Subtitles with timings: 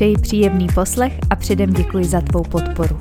[0.00, 3.00] Přeji příjemný poslech a předem děkuji za tvou podporu.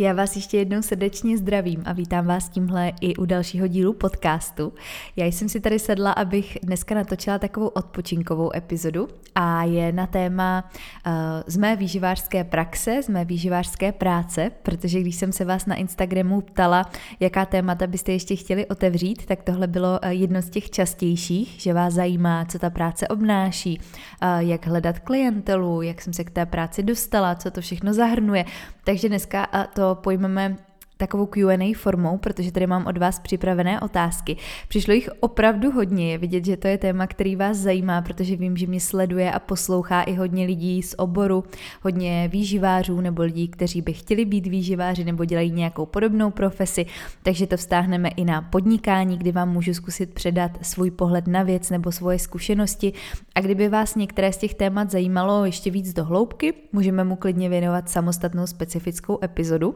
[0.00, 4.72] Já vás ještě jednou srdečně zdravím a vítám vás tímhle i u dalšího dílu podcastu.
[5.16, 10.70] Já jsem si tady sedla, abych dneska natočila takovou odpočinkovou epizodu a je na téma
[11.06, 11.12] uh,
[11.46, 16.40] z mé výživářské praxe, z mé výživářské práce, protože když jsem se vás na Instagramu
[16.40, 16.90] ptala,
[17.20, 21.74] jaká témata byste ještě chtěli otevřít, tak tohle bylo uh, jedno z těch častějších, že
[21.74, 26.46] vás zajímá, co ta práce obnáší, uh, jak hledat klientelu, jak jsem se k té
[26.46, 28.44] práci dostala, co to všechno zahrnuje.
[28.84, 30.56] Takže dneska to pojmeme
[30.98, 34.36] takovou Q&A formou, protože tady mám od vás připravené otázky.
[34.68, 38.56] Přišlo jich opravdu hodně, je vidět, že to je téma, který vás zajímá, protože vím,
[38.56, 41.44] že mě sleduje a poslouchá i hodně lidí z oboru,
[41.82, 46.86] hodně výživářů nebo lidí, kteří by chtěli být výživáři nebo dělají nějakou podobnou profesi,
[47.22, 51.70] takže to vztáhneme i na podnikání, kdy vám můžu zkusit předat svůj pohled na věc
[51.70, 52.92] nebo svoje zkušenosti.
[53.34, 57.48] A kdyby vás některé z těch témat zajímalo ještě víc do hloubky, můžeme mu klidně
[57.48, 59.74] věnovat samostatnou specifickou epizodu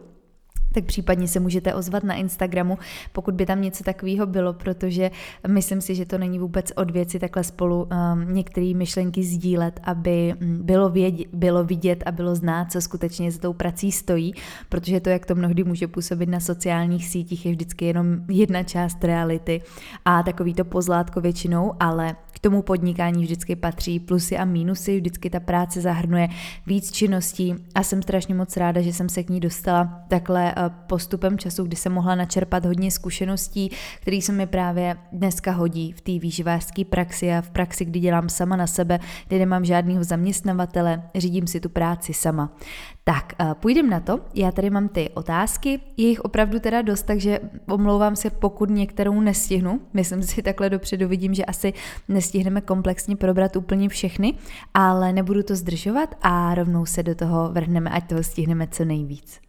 [0.72, 2.78] tak případně se můžete ozvat na Instagramu,
[3.12, 5.10] pokud by tam něco takového bylo, protože
[5.48, 10.34] myslím si, že to není vůbec od věci takhle spolu um, některé myšlenky sdílet, aby
[10.40, 14.34] mm, bylo, věd, bylo vidět a bylo znát, co skutečně za tou prací stojí,
[14.68, 19.04] protože to, jak to mnohdy může působit na sociálních sítích, je vždycky jenom jedna část
[19.04, 19.62] reality
[20.04, 25.30] a takový to pozlátko většinou, ale k tomu podnikání vždycky patří plusy a mínusy, vždycky
[25.30, 26.28] ta práce zahrnuje
[26.66, 31.38] víc činností a jsem strašně moc ráda, že jsem se k ní dostala takhle postupem
[31.38, 36.18] času, kdy jsem mohla načerpat hodně zkušeností, které se mi právě dneska hodí v té
[36.18, 41.46] výživářské praxi a v praxi, kdy dělám sama na sebe, kde nemám žádného zaměstnavatele, řídím
[41.46, 42.56] si tu práci sama.
[43.04, 44.20] Tak, eh, půjdem na to.
[44.34, 49.20] Já tady mám ty otázky, je jich opravdu teda dost, takže omlouvám se, pokud některou
[49.20, 49.80] nestihnu.
[49.92, 51.72] Myslím si takhle dopředu, vidím, že asi
[52.08, 54.34] nestihneme komplexně probrat úplně všechny,
[54.74, 59.40] ale nebudu to zdržovat a rovnou se do toho vrhneme, ať toho stihneme co nejvíc.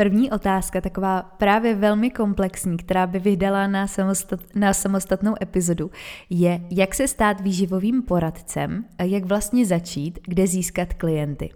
[0.00, 5.90] První otázka, taková právě velmi komplexní, která by vydala na, samostat, na samostatnou epizodu,
[6.30, 11.50] je, jak se stát výživovým poradcem, jak vlastně začít, kde získat klienty.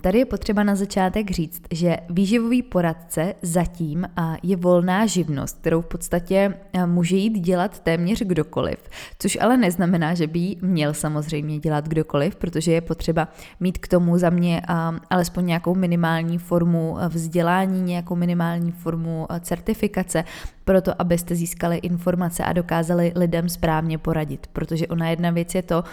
[0.00, 4.06] Tady je potřeba na začátek říct, že výživový poradce zatím
[4.42, 6.54] je volná živnost, kterou v podstatě
[6.86, 8.78] může jít dělat téměř kdokoliv,
[9.18, 13.28] což ale neznamená, že by ji měl samozřejmě dělat kdokoliv, protože je potřeba
[13.60, 14.62] mít k tomu za mě
[15.10, 20.24] alespoň nějakou minimální formu vzdělání, nějakou minimální formu certifikace,
[20.64, 24.46] proto abyste získali informace a dokázali lidem správně poradit.
[24.52, 25.84] Protože ona jedna věc je to,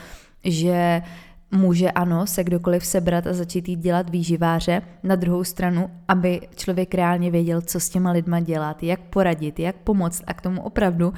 [0.44, 1.02] že
[1.52, 6.96] může ano se kdokoliv sebrat a začít jít dělat výživáře, na druhou stranu, aby člověk
[6.96, 10.24] reálně věděl, co s těma lidma dělat, jak poradit, jak pomoct.
[10.28, 11.14] A k tomu opravdu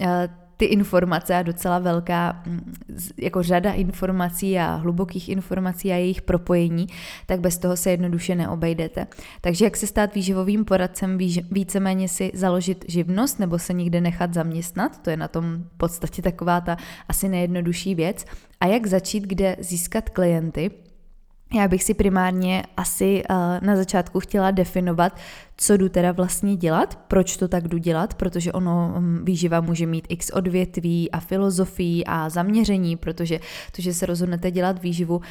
[0.00, 0.28] eh,
[0.58, 2.74] ty informace a docela velká mm,
[3.16, 6.86] jako řada informací a hlubokých informací a jejich propojení,
[7.26, 9.06] tak bez toho se jednoduše neobejdete.
[9.40, 11.18] Takže jak se stát výživovým poradcem,
[11.50, 16.22] víceméně si založit živnost nebo se někde nechat zaměstnat, to je na tom v podstatě
[16.22, 16.76] taková ta
[17.08, 18.24] asi nejjednodušší věc.
[18.60, 20.70] A jak začít, kde získat klienty,
[21.54, 23.36] já bych si primárně asi uh,
[23.66, 25.16] na začátku chtěla definovat,
[25.56, 29.86] co jdu teda vlastně dělat, proč to tak jdu dělat, protože ono um, výživa může
[29.86, 33.38] mít x odvětví a filozofii a zaměření, protože
[33.76, 35.22] to, že se rozhodnete dělat výživu, uh,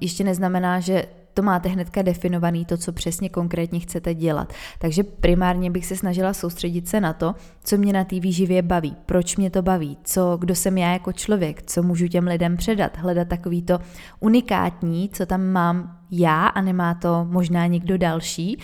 [0.00, 4.52] ještě neznamená, že to máte hnedka definovaný, to, co přesně konkrétně chcete dělat.
[4.78, 7.34] Takže primárně bych se snažila soustředit se na to,
[7.64, 11.12] co mě na té výživě baví, proč mě to baví, co, kdo jsem já jako
[11.12, 13.78] člověk, co můžu těm lidem předat, hledat takový to
[14.20, 18.58] unikátní, co tam mám já a nemá to možná někdo další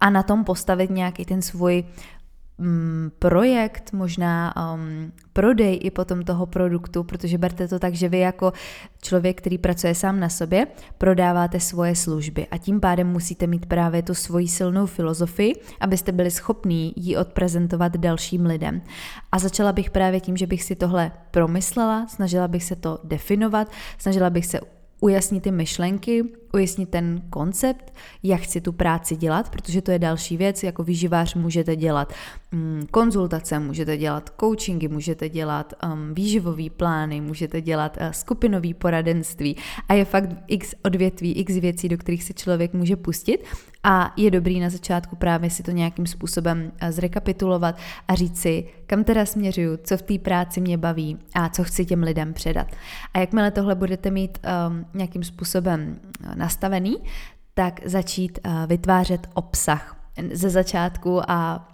[0.00, 1.84] a na tom postavit nějaký ten svůj
[2.58, 8.18] um, projekt, možná um, prodej i potom toho produktu, protože berte to tak, že vy
[8.18, 8.52] jako
[9.02, 10.66] člověk, který pracuje sám na sobě,
[10.98, 16.30] prodáváte svoje služby a tím pádem musíte mít právě tu svoji silnou filozofii, abyste byli
[16.30, 18.82] schopní ji odprezentovat dalším lidem.
[19.32, 23.70] A začala bych právě tím, že bych si tohle promyslela, snažila bych se to definovat,
[23.98, 24.60] snažila bych se
[25.00, 26.24] ujasnit ty myšlenky,
[26.54, 31.34] ujasnit ten koncept, jak chci tu práci dělat, protože to je další věc, jako výživář
[31.34, 32.12] můžete dělat
[32.52, 39.56] mm, konzultace, můžete dělat coachingy, můžete dělat um, výživový plány, můžete dělat uh, skupinový poradenství
[39.88, 43.44] a je fakt x odvětví, x věcí, do kterých se člověk může pustit
[43.84, 47.78] a je dobrý na začátku právě si to nějakým způsobem uh, zrekapitulovat
[48.08, 51.84] a říct si, kam teda směřuju, co v té práci mě baví a co chci
[51.84, 52.66] těm lidem předat.
[53.14, 56.00] A jakmile tohle budete mít um, nějakým způsobem
[56.38, 56.96] nastavený,
[57.54, 59.96] tak začít uh, vytvářet obsah
[60.32, 61.68] ze začátku a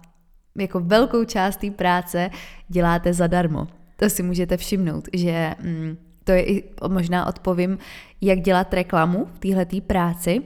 [0.57, 2.29] jako velkou část té práce
[2.67, 3.67] děláte zadarmo.
[3.95, 7.77] To si můžete všimnout, že mm, to je i možná odpovím,
[8.21, 10.41] jak dělat reklamu v této práci,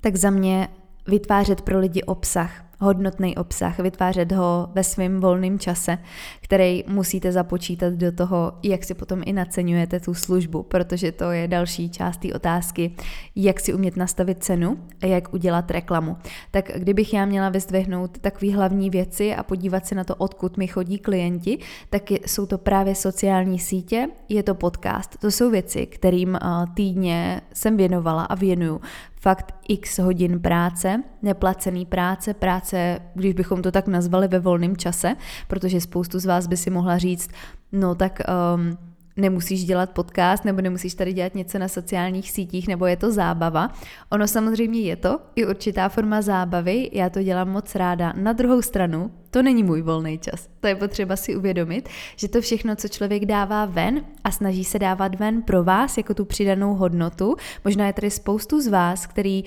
[0.00, 0.68] tak za mě
[1.06, 5.98] vytvářet pro lidi obsah hodnotný obsah, vytvářet ho ve svém volném čase,
[6.40, 11.48] který musíte započítat do toho, jak si potom i naceňujete tu službu, protože to je
[11.48, 12.94] další část té otázky,
[13.36, 16.16] jak si umět nastavit cenu a jak udělat reklamu.
[16.50, 20.66] Tak kdybych já měla vyzdvihnout takové hlavní věci a podívat se na to, odkud mi
[20.66, 21.58] chodí klienti,
[21.90, 25.16] tak jsou to právě sociální sítě, je to podcast.
[25.20, 26.38] To jsou věci, kterým
[26.74, 28.80] týdně jsem věnovala a věnuju
[29.22, 35.16] fakt x hodin práce, neplacený práce, práce, když bychom to tak nazvali ve volném čase,
[35.48, 37.30] protože spoustu z vás by si mohla říct,
[37.72, 38.20] no tak
[38.54, 38.78] um,
[39.16, 43.70] nemusíš dělat podcast nebo nemusíš tady dělat něco na sociálních sítích nebo je to zábava.
[44.10, 48.12] Ono samozřejmě je to i určitá forma zábavy, já to dělám moc ráda.
[48.16, 50.48] Na druhou stranu, to není můj volný čas.
[50.60, 54.78] To je potřeba si uvědomit, že to všechno, co člověk dává ven a snaží se
[54.78, 59.44] dávat ven pro vás jako tu přidanou hodnotu, možná je tady spoustu z vás, který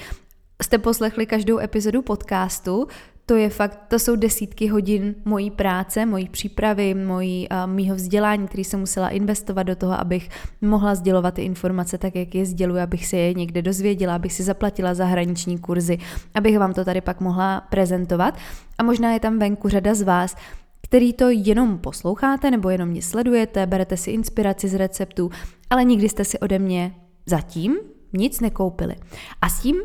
[0.61, 2.87] jste poslechli každou epizodu podcastu,
[3.25, 8.47] to je fakt, to jsou desítky hodin mojí práce, mojí přípravy, mojí, uh, mýho vzdělání,
[8.47, 10.29] který jsem musela investovat do toho, abych
[10.61, 14.43] mohla sdělovat ty informace tak, jak je sděluji, abych si je někde dozvěděla, abych si
[14.43, 15.97] zaplatila zahraniční kurzy,
[16.33, 18.37] abych vám to tady pak mohla prezentovat.
[18.77, 20.35] A možná je tam venku řada z vás,
[20.83, 25.31] který to jenom posloucháte nebo jenom mě sledujete, berete si inspiraci z receptů,
[25.69, 26.95] ale nikdy jste si ode mě
[27.25, 27.77] zatím
[28.13, 28.95] nic nekoupili.
[29.41, 29.75] A s tím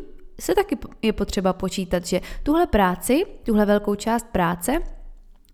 [0.41, 4.81] se taky je potřeba počítat, že tuhle práci, tuhle velkou část práce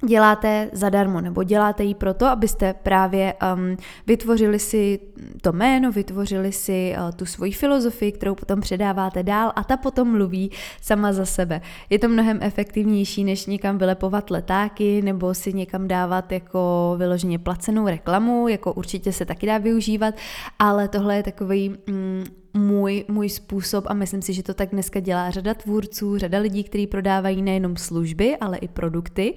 [0.05, 5.01] děláte zadarmo, nebo děláte ji proto, abyste právě um, vytvořili si
[5.43, 10.13] to jméno, vytvořili si uh, tu svoji filozofii, kterou potom předáváte dál a ta potom
[10.13, 10.51] mluví
[10.83, 11.61] sama za sebe.
[11.91, 17.87] Je to mnohem efektivnější, než někam vylepovat letáky nebo si někam dávat jako vyloženě placenou
[17.87, 20.15] reklamu, jako určitě se taky dá využívat,
[20.59, 22.25] ale tohle je takový mm,
[22.57, 26.65] můj, můj způsob a myslím si, že to tak dneska dělá řada tvůrců, řada lidí,
[26.65, 29.35] kteří prodávají nejenom služby, ale i produkty,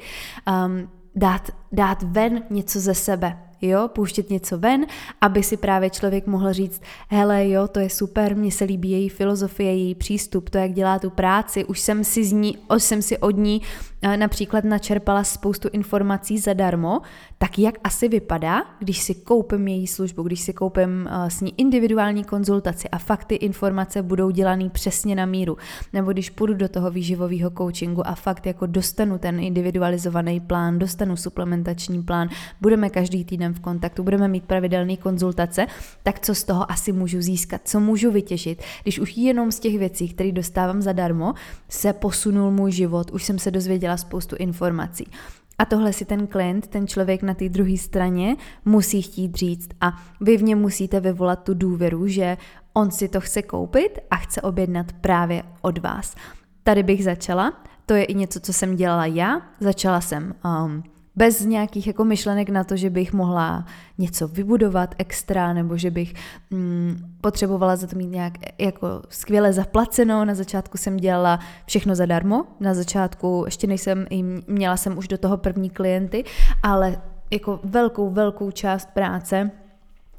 [0.66, 4.86] um, dát, dát ven něco ze sebe, jo, pouštět něco ven,
[5.21, 9.10] aby si právě člověk mohl říct, hele, jo, to je super, mně se líbí její
[9.10, 13.01] filozofie, její přístup, to, jak dělá tu práci, už jsem si, z ní, už jsem
[13.01, 13.62] si od ní
[14.01, 17.01] eh, například načerpala spoustu informací zadarmo,
[17.38, 21.54] tak jak asi vypadá, když si koupím její službu, když si koupím uh, s ní
[21.57, 25.57] individuální konzultaci a fakt ty informace budou dělaný přesně na míru.
[25.94, 31.16] Nebo když půjdu do toho výživového coachingu a fakt jako dostanu ten individualizovaný plán, dostanu
[31.59, 32.29] suplementační plán,
[32.61, 35.67] budeme každý týden v kontaktu, budeme mít pravidelné konzultace,
[36.03, 39.79] tak co z toho asi můžu získat, co můžu vytěžit, když už jenom z těch
[39.79, 41.33] věcí, které dostávám zadarmo,
[41.69, 45.07] se posunul můj život, už jsem se dozvěděla spoustu informací.
[45.57, 48.35] A tohle si ten klient, ten člověk na té druhé straně
[48.65, 52.38] musí chtít říct a vy v něm musíte vyvolat tu důvěru, že
[52.73, 56.16] on si to chce koupit a chce objednat právě od vás.
[56.63, 57.54] Tady bych začala,
[57.85, 59.42] to je i něco, co jsem dělala já.
[59.59, 60.83] Začala jsem um,
[61.19, 63.66] bez nějakých jako myšlenek na to, že bych mohla
[63.97, 66.14] něco vybudovat extra, nebo že bych
[66.52, 70.26] mm, potřebovala za to mít nějak jako skvěle zaplaceno.
[70.26, 74.07] Na začátku jsem dělala všechno zadarmo, na začátku ještě nejsem,
[74.47, 76.23] měla jsem už do toho první klienty,
[76.64, 79.52] ale jako velkou, velkou část práce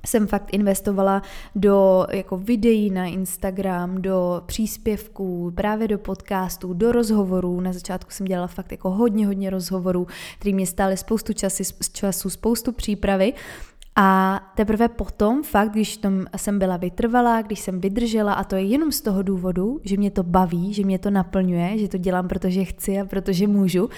[0.07, 1.23] jsem fakt investovala
[1.55, 7.61] do jako videí na Instagram, do příspěvků, právě do podcastů, do rozhovorů.
[7.61, 10.07] Na začátku jsem dělala fakt jako hodně, hodně rozhovorů,
[10.39, 13.33] který mě stály spoustu času, času spoustu přípravy.
[13.97, 18.63] A teprve potom, fakt, když tom jsem byla vytrvalá, když jsem vydržela, a to je
[18.63, 22.29] jenom z toho důvodu, že mě to baví, že mě to naplňuje, že to dělám,
[22.29, 23.89] protože chci a protože můžu,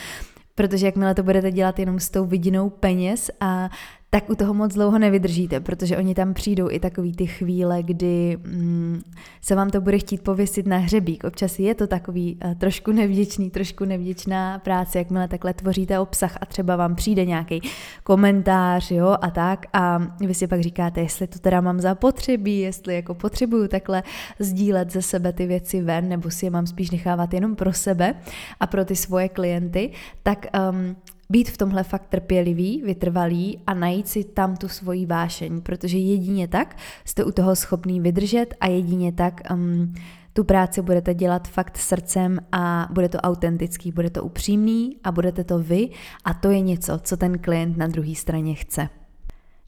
[0.54, 3.70] protože jakmile to budete dělat jenom s tou vidinou peněz a
[4.14, 8.38] tak u toho moc dlouho nevydržíte, protože oni tam přijdou i takový ty chvíle, kdy
[8.44, 9.02] mm,
[9.40, 11.24] se vám to bude chtít pověsit na hřebík.
[11.24, 16.46] Občas je to takový uh, trošku nevděčný, trošku nevděčná práce, jakmile takhle tvoříte obsah a
[16.46, 17.60] třeba vám přijde nějaký
[18.02, 22.58] komentář, jo, a tak a vy si pak říkáte, jestli to teda mám za potřebí,
[22.58, 24.02] jestli jako potřebuju takhle
[24.38, 28.14] sdílet ze sebe ty věci ven, nebo si je mám spíš nechávat jenom pro sebe
[28.60, 29.90] a pro ty svoje klienty,
[30.22, 30.96] tak um,
[31.32, 36.48] být v tomhle fakt trpělivý, vytrvalý a najít si tam tu svoji vášeň, protože jedině
[36.48, 39.94] tak jste u toho schopný vydržet a jedině tak um,
[40.32, 45.44] tu práci budete dělat fakt srdcem a bude to autentický, bude to upřímný a budete
[45.44, 45.88] to vy
[46.24, 48.88] a to je něco, co ten klient na druhé straně chce.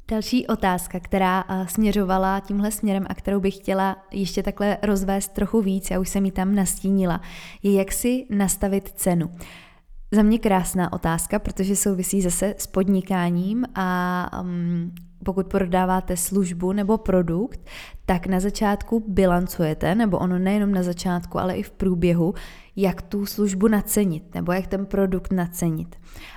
[0.08, 5.62] Další otázka, která uh, směřovala tímhle směrem a kterou bych chtěla ještě takhle rozvést trochu
[5.62, 7.20] víc, já už jsem ji tam nastínila,
[7.62, 9.30] je jak si nastavit cenu.
[10.12, 14.92] Za mě krásná otázka, protože souvisí zase s podnikáním a um,
[15.24, 17.60] pokud prodáváte službu nebo produkt,
[18.06, 22.34] tak na začátku bilancujete, nebo ono nejenom na začátku, ale i v průběhu,
[22.76, 25.96] jak tu službu nacenit, nebo jak ten produkt nacenit.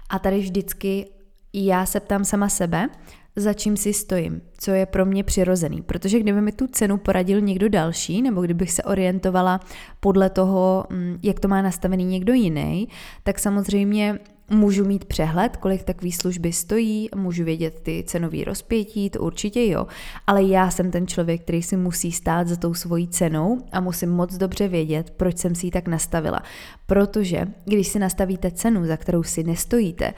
[0.10, 1.10] A tady vždycky
[1.54, 2.90] já se ptám sama sebe,
[3.38, 5.82] za čím si stojím, co je pro mě přirozený.
[5.82, 9.60] Protože kdyby mi tu cenu poradil někdo další, nebo kdybych se orientovala
[10.00, 12.88] podle toho, mm, jak to má nastavený někdo jiný,
[13.24, 14.20] tak samozřejmě
[14.52, 19.88] Můžu mít přehled, kolik takové služby stojí, můžu vědět ty cenové rozpětí, to určitě jo,
[20.28, 24.10] ale já jsem ten člověk, který si musí stát za tou svojí cenou a musím
[24.10, 26.40] moc dobře vědět, proč jsem si ji tak nastavila.
[26.86, 30.14] Protože když si nastavíte cenu, za kterou si nestojíte,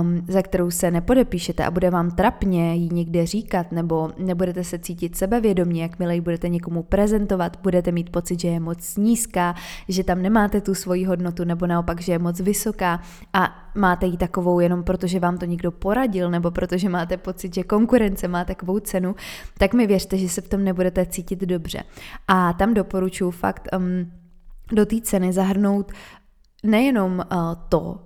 [0.00, 4.78] um, za kterou se nepodepíšete a bude vám trapně ji někde říkat, nebo nebudete se
[4.78, 9.54] cítit sebevědomě, jakmile ji budete někomu prezentovat, budete mít pocit, že je moc nízká,
[9.88, 13.00] že tam nemáte tu svoji hodnotu, nebo naopak, že je moc vysoká
[13.32, 17.62] a máte ji takovou jenom protože vám to někdo poradil, nebo protože máte pocit, že
[17.62, 19.14] konkurence má takovou cenu,
[19.58, 21.82] tak mi věřte, že se v tom nebudete cítit dobře.
[22.28, 24.12] A tam doporučuji fakt um,
[24.72, 25.92] do té ceny zahrnout
[26.64, 28.00] nejenom uh, to,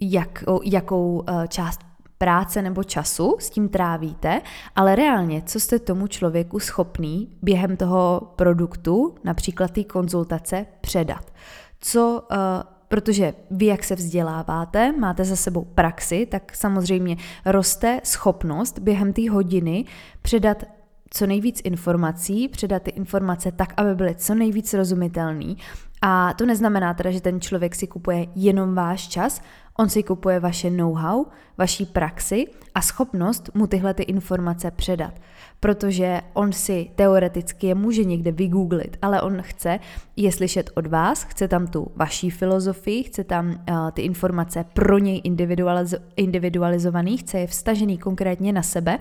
[0.00, 1.80] jak, jakou uh, část
[2.18, 4.42] práce nebo času s tím trávíte,
[4.76, 11.32] ale reálně, co jste tomu člověku schopný během toho produktu, například té konzultace, předat.
[11.80, 18.78] Co uh, protože vy, jak se vzděláváte, máte za sebou praxi, tak samozřejmě roste schopnost
[18.78, 19.84] během té hodiny
[20.22, 20.64] předat
[21.10, 25.56] co nejvíc informací, předat ty informace tak, aby byly co nejvíc rozumitelný.
[26.02, 29.40] A to neznamená teda, že ten člověk si kupuje jenom váš čas,
[29.78, 31.24] on si kupuje vaše know-how,
[31.58, 35.14] vaší praxi a schopnost mu tyhle ty informace předat.
[35.60, 39.80] Protože on si teoreticky je může někde vygooglit, ale on chce
[40.16, 44.98] je slyšet od vás, chce tam tu vaší filozofii, chce tam uh, ty informace pro
[44.98, 48.98] něj individualiz- individualizovaný, chce je vstažený konkrétně na sebe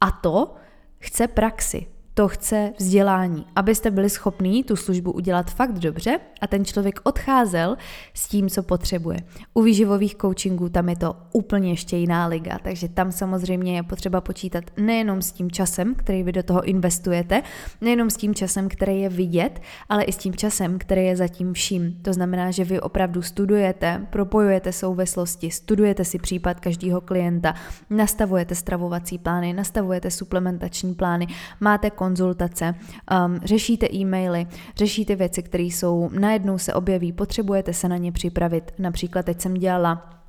[0.00, 0.54] a to
[0.98, 1.86] chce praxi
[2.18, 7.76] to chce vzdělání, abyste byli schopní tu službu udělat fakt dobře a ten člověk odcházel
[8.14, 9.18] s tím, co potřebuje.
[9.54, 14.20] U výživových coachingů tam je to úplně ještě jiná liga, takže tam samozřejmě je potřeba
[14.20, 17.42] počítat nejenom s tím časem, který vy do toho investujete,
[17.80, 21.52] nejenom s tím časem, který je vidět, ale i s tím časem, který je zatím
[21.52, 21.98] vším.
[22.02, 27.54] To znamená, že vy opravdu studujete, propojujete souvislosti, studujete si případ každého klienta,
[27.90, 31.26] nastavujete stravovací plány, nastavujete suplementační plány,
[31.60, 32.74] máte konzultace,
[33.26, 34.46] um, řešíte e-maily,
[34.76, 38.72] řešíte věci, které jsou, najednou se objeví, potřebujete se na ně připravit.
[38.78, 40.20] Například teď jsem dělala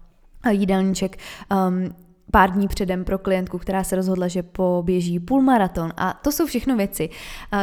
[0.51, 1.17] jídelníček
[1.51, 1.95] um,
[2.31, 5.93] pár dní předem pro klientku, která se rozhodla, že poběží půlmaraton.
[5.97, 7.09] A to jsou všechno věci,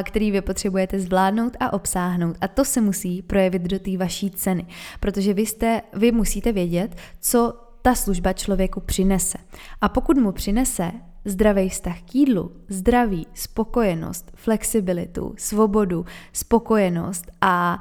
[0.02, 2.36] které vy potřebujete zvládnout a obsáhnout.
[2.40, 4.66] A to se musí projevit do té vaší ceny,
[5.00, 9.38] protože vy, jste, vy musíte vědět, co ta služba člověku přinese.
[9.80, 10.92] A pokud mu přinese
[11.26, 17.80] zdravý vztah k jídlu, zdraví, spokojenost, flexibilitu, svobodu, spokojenost a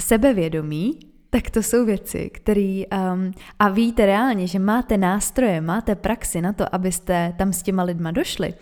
[0.00, 0.98] sebevědomí,
[1.30, 2.82] tak to jsou věci, které...
[3.12, 7.82] Um, a víte reálně, že máte nástroje, máte praxi na to, abyste tam s těma
[7.82, 8.54] lidma došli,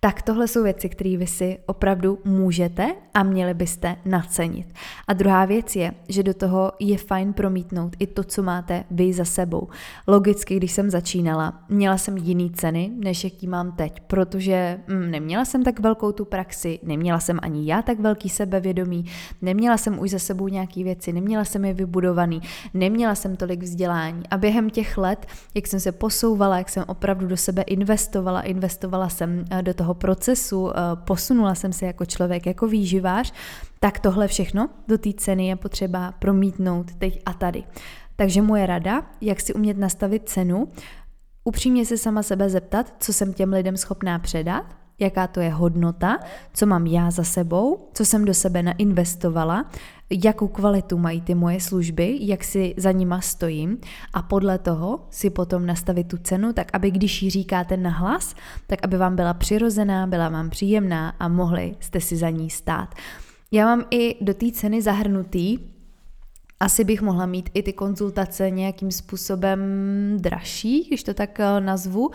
[0.00, 4.66] tak tohle jsou věci, které vy si opravdu můžete a měli byste nacenit.
[5.08, 9.12] A druhá věc je, že do toho je fajn promítnout i to, co máte vy
[9.12, 9.68] za sebou.
[10.06, 15.44] Logicky, když jsem začínala, měla jsem jiný ceny, než jaký mám teď, protože hm, neměla
[15.44, 19.04] jsem tak velkou tu praxi, neměla jsem ani já tak velký sebevědomí,
[19.42, 22.42] neměla jsem už za sebou nějaký věci, neměla jsem je vybudovaný,
[22.74, 24.22] neměla jsem tolik vzdělání.
[24.30, 29.08] A během těch let, jak jsem se posouvala, jak jsem opravdu do sebe investovala, investovala
[29.08, 33.32] jsem eh, do toho procesu, eh, posunula jsem se jako člověk, jako výživář,
[33.80, 37.64] tak tohle všechno do té ceny je potřeba promítnout teď a tady.
[38.16, 40.68] Takže moje rada, jak si umět nastavit cenu,
[41.44, 44.64] upřímně se sama sebe zeptat, co jsem těm lidem schopná předat,
[44.98, 46.18] jaká to je hodnota,
[46.52, 49.70] co mám já za sebou, co jsem do sebe nainvestovala,
[50.10, 53.78] jakou kvalitu mají ty moje služby, jak si za nima stojím
[54.14, 58.34] a podle toho si potom nastavit tu cenu, tak aby když ji říkáte nahlas,
[58.66, 62.94] tak aby vám byla přirozená, byla vám příjemná a mohli jste si za ní stát.
[63.52, 65.58] Já mám i do té ceny zahrnutý
[66.60, 69.60] asi bych mohla mít i ty konzultace nějakým způsobem
[70.20, 72.10] dražší, když to tak eh, nazvu,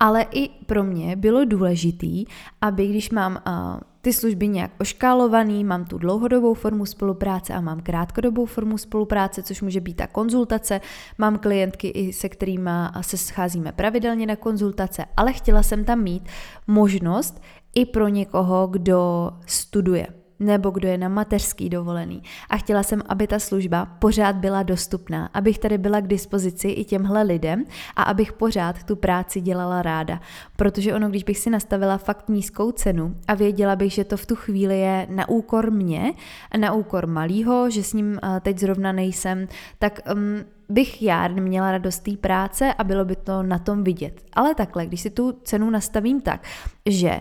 [0.00, 2.24] ale i pro mě bylo důležitý,
[2.60, 7.80] aby když mám uh, ty služby nějak oškálovaný, mám tu dlouhodobou formu spolupráce a mám
[7.80, 10.80] krátkodobou formu spolupráce, což může být ta konzultace.
[11.18, 12.70] Mám klientky, i se kterými
[13.00, 16.28] se scházíme pravidelně na konzultace, ale chtěla jsem tam mít
[16.66, 17.42] možnost
[17.74, 20.06] i pro někoho, kdo studuje
[20.40, 22.22] nebo kdo je na mateřský dovolený.
[22.50, 26.84] A chtěla jsem, aby ta služba pořád byla dostupná, abych tady byla k dispozici i
[26.84, 27.64] těmhle lidem
[27.96, 30.20] a abych pořád tu práci dělala ráda.
[30.56, 34.26] Protože ono, když bych si nastavila fakt nízkou cenu a věděla bych, že to v
[34.26, 36.12] tu chvíli je na úkor mě,
[36.58, 41.70] na úkor malýho, že s ním eh, teď zrovna nejsem, tak um, bych já měla
[41.72, 44.22] radost té práce a bylo by to na tom vidět.
[44.32, 46.42] Ale takhle, když si tu cenu nastavím tak,
[46.86, 47.20] že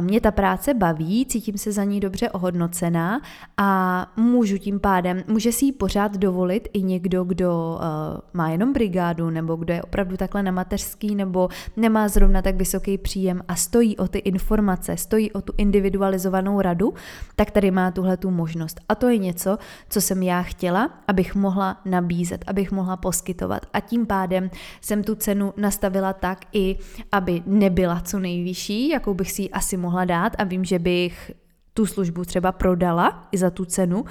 [0.00, 3.20] mě ta práce baví, cítím se za ní dobře ohodnocená
[3.56, 8.72] a můžu tím pádem, může si ji pořád dovolit i někdo, kdo uh, má jenom
[8.72, 13.56] brigádu nebo kdo je opravdu takhle na mateřský nebo nemá zrovna tak vysoký příjem a
[13.56, 16.94] stojí o ty informace, stojí o tu individualizovanou radu,
[17.36, 18.80] tak tady má tuhle tu možnost.
[18.88, 19.58] A to je něco,
[19.88, 23.66] co jsem já chtěla, abych mohla nabízet, abych mohla poskytovat.
[23.72, 26.76] A tím pádem jsem tu cenu nastavila tak i,
[27.12, 31.32] aby nebyla co nejvyšší, jakou bych si ji asi mohla dát a vím, že bych
[31.74, 34.04] tu službu třeba prodala i za tu cenu,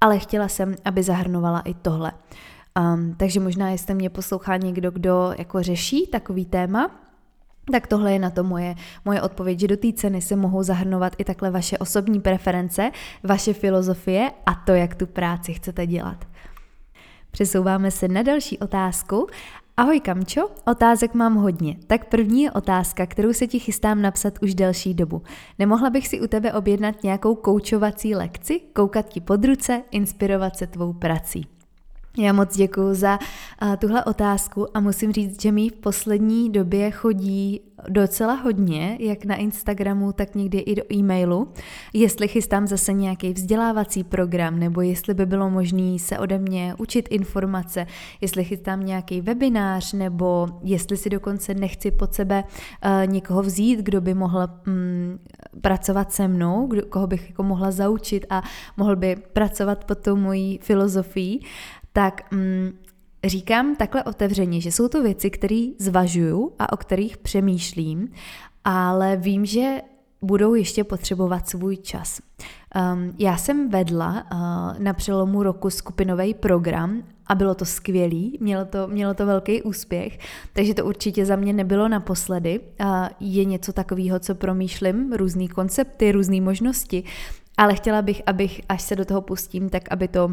[0.00, 2.12] ale chtěla jsem, aby zahrnovala i tohle.
[2.78, 6.90] Um, takže možná, jestli mě poslouchá někdo, kdo jako řeší takový téma,
[7.72, 8.74] tak tohle je na to moje,
[9.04, 12.90] moje odpověď, že do té ceny se mohou zahrnovat i takhle vaše osobní preference,
[13.22, 16.24] vaše filozofie a to, jak tu práci chcete dělat.
[17.30, 19.26] Přesouváme se na další otázku
[19.76, 21.76] Ahoj Kamčo, otázek mám hodně.
[21.86, 25.22] Tak první je otázka, kterou se ti chystám napsat už delší dobu.
[25.58, 30.66] Nemohla bych si u tebe objednat nějakou koučovací lekci, koukat ti pod ruce, inspirovat se
[30.66, 31.51] tvou prací?
[32.18, 33.18] Já moc děkuji za
[33.62, 39.24] uh, tuhle otázku a musím říct, že mi v poslední době chodí docela hodně, jak
[39.24, 41.52] na Instagramu, tak někdy i do e-mailu,
[41.92, 47.08] jestli chystám zase nějaký vzdělávací program, nebo jestli by bylo možné se ode mě učit
[47.10, 47.86] informace,
[48.20, 54.00] jestli chystám nějaký webinář, nebo jestli si dokonce nechci pod sebe uh, někoho vzít, kdo
[54.00, 55.18] by mohl um,
[55.60, 58.42] pracovat se mnou, kdo, koho bych jako mohla zaučit a
[58.76, 61.40] mohl by pracovat pod tou mojí filozofií
[61.92, 62.78] tak mm,
[63.24, 68.08] říkám takhle otevřeně, že jsou to věci, které zvažuju a o kterých přemýšlím,
[68.64, 69.80] ale vím, že
[70.22, 72.20] budou ještě potřebovat svůj čas.
[72.76, 74.38] Um, já jsem vedla uh,
[74.78, 80.18] na přelomu roku skupinový program a bylo to skvělý, mělo to, mělo to velký úspěch,
[80.52, 82.60] takže to určitě za mě nebylo naposledy.
[82.60, 82.86] Uh,
[83.20, 87.04] je něco takového, co promýšlím, různé koncepty, různé možnosti,
[87.56, 90.30] ale chtěla bych, abych, až se do toho pustím, tak aby to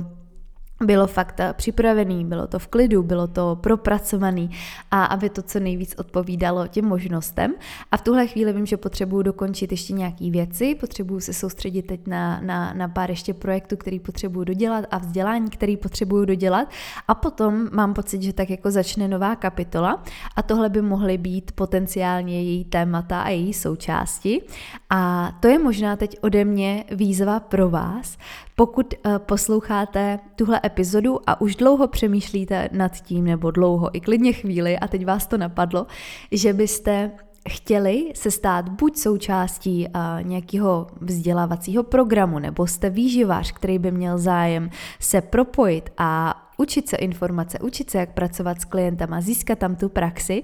[0.83, 4.49] bylo fakt připravený, bylo to v klidu, bylo to propracovaný
[4.91, 7.53] a aby to co nejvíc odpovídalo těm možnostem.
[7.91, 12.07] A v tuhle chvíli vím, že potřebuju dokončit ještě nějaké věci, potřebuju se soustředit teď
[12.07, 16.67] na, na, na pár ještě projektů, který potřebuju dodělat a vzdělání, který potřebuju dodělat
[17.07, 20.03] a potom mám pocit, že tak jako začne nová kapitola
[20.35, 24.41] a tohle by mohly být potenciálně její témata a její součásti.
[24.89, 28.17] A to je možná teď ode mě výzva pro vás,
[28.60, 34.34] pokud uh, posloucháte tuhle epizodu a už dlouho přemýšlíte nad tím, nebo dlouho, i klidně
[34.34, 35.88] chvíli, a teď vás to napadlo,
[36.32, 37.12] že byste
[37.50, 44.17] chtěli se stát buď součástí uh, nějakého vzdělávacího programu, nebo jste výživář, který by měl
[44.17, 44.69] zájem
[45.00, 49.89] se propojit a učit se informace, učit se, jak pracovat s klientama, získat tam tu
[49.89, 50.43] praxi,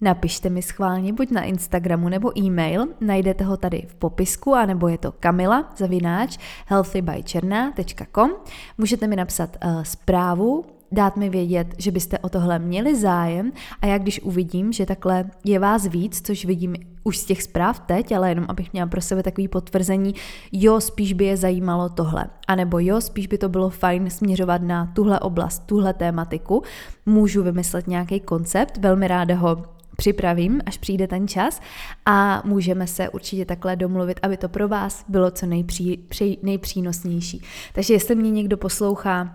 [0.00, 4.98] Napište mi schválně buď na Instagramu nebo e-mail, najdete ho tady v popisku, anebo je
[4.98, 8.30] to kamila zavináč healthybyčerná.com.
[8.78, 13.86] Můžete mi napsat uh, zprávu, dát mi vědět, že byste o tohle měli zájem a
[13.86, 18.12] já když uvidím, že takhle je vás víc, což vidím už z těch zpráv teď,
[18.12, 20.14] ale jenom abych měla pro sebe takový potvrzení,
[20.52, 24.86] jo, spíš by je zajímalo tohle, anebo jo, spíš by to bylo fajn směřovat na
[24.86, 26.62] tuhle oblast, tuhle tématiku,
[27.06, 31.60] můžu vymyslet nějaký koncept, velmi ráda ho připravím, až přijde ten čas
[32.06, 37.42] a můžeme se určitě takhle domluvit, aby to pro vás bylo co nejpří, při, nejpřínosnější.
[37.72, 39.34] Takže jestli mě někdo poslouchá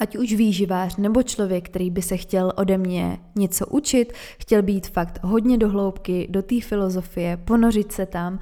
[0.00, 4.86] ať už výživář nebo člověk, který by se chtěl ode mě něco učit, chtěl být
[4.86, 8.38] fakt hodně do hloubky, do té filozofie, ponořit se tam,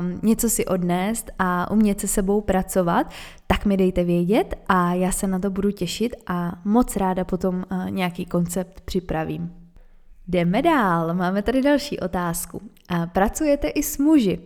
[0.00, 3.10] um, něco si odnést a umět se sebou pracovat,
[3.46, 7.64] tak mi dejte vědět a já se na to budu těšit a moc ráda potom
[7.70, 9.61] uh, nějaký koncept připravím.
[10.28, 12.62] Jdeme dál, máme tady další otázku.
[13.12, 14.38] Pracujete i s muži?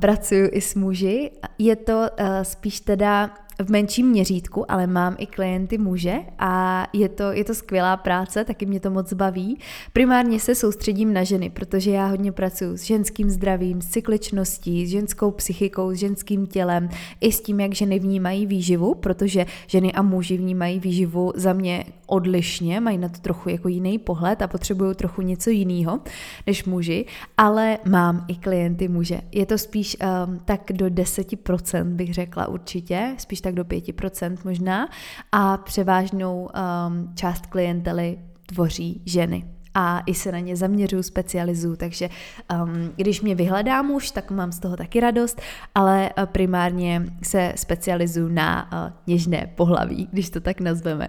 [0.00, 2.08] Pracuju i s muži, je to
[2.42, 3.30] spíš teda
[3.64, 8.44] v menším měřítku, ale mám i klienty muže a je to, je to skvělá práce,
[8.44, 9.58] taky mě to moc baví.
[9.92, 14.90] Primárně se soustředím na ženy, protože já hodně pracuji s ženským zdravím, s cykličností, s
[14.90, 16.88] ženskou psychikou, s ženským tělem,
[17.20, 21.84] i s tím, jak ženy vnímají výživu, protože ženy a muži vnímají výživu za mě
[22.06, 26.00] odlišně, mají na to trochu jako jiný pohled a potřebují trochu něco jiného
[26.46, 27.04] než muži,
[27.36, 29.20] ale mám i klienty muže.
[29.32, 34.88] Je to spíš um, tak do 10% bych řekla určitě, spíš tak do 5% možná
[35.32, 42.08] a převážnou um, část klientely tvoří ženy a i se na ně zaměřuju, specializuju, takže
[42.52, 45.40] um, když mě vyhledá muž, tak mám z toho taky radost,
[45.74, 51.08] ale uh, primárně se specializuju na uh, něžné pohlaví, když to tak nazveme.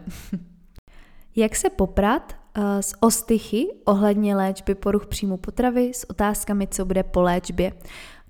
[1.36, 7.04] Jak se poprat uh, s ostychy ohledně léčby poruch příjmu potravy s otázkami, co bude
[7.04, 7.72] po léčbě.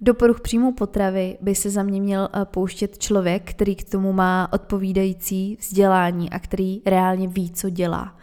[0.01, 4.13] Do poruch příjmu potravy by se za mě měl uh, pouštět člověk, který k tomu
[4.13, 8.15] má odpovídající vzdělání a který reálně ví, co dělá.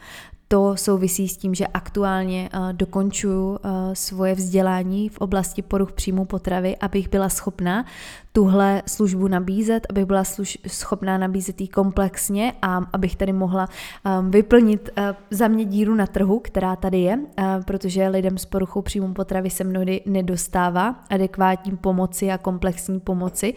[0.49, 3.57] To souvisí s tím, že aktuálně uh, dokončuju uh,
[3.93, 7.85] svoje vzdělání v oblasti poruch příjmu potravy, abych byla schopná
[8.37, 13.69] tuhle službu nabízet, abych byla služ- schopná nabízet ji komplexně a abych tady mohla
[14.19, 18.45] um, vyplnit uh, za mě díru na trhu, která tady je, uh, protože lidem s
[18.45, 23.55] poruchou příjmu potravy se mnohdy nedostává adekvátní pomoci a komplexní pomoci.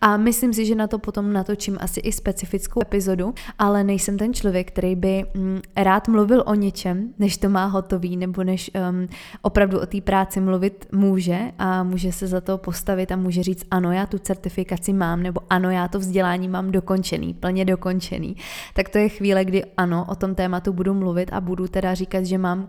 [0.00, 4.34] A myslím si, že na to potom natočím asi i specifickou epizodu, ale nejsem ten
[4.34, 9.08] člověk, který by mm, rád mluvil o něčem, než to má hotový, nebo než um,
[9.42, 13.66] opravdu o té práci mluvit může a může se za to postavit a může říct
[13.70, 18.36] ano, já tu certifikaci mám, nebo ano, já to vzdělání mám dokončený, plně dokončený,
[18.74, 22.24] tak to je chvíle, kdy ano, o tom tématu budu mluvit a budu teda říkat,
[22.24, 22.66] že mám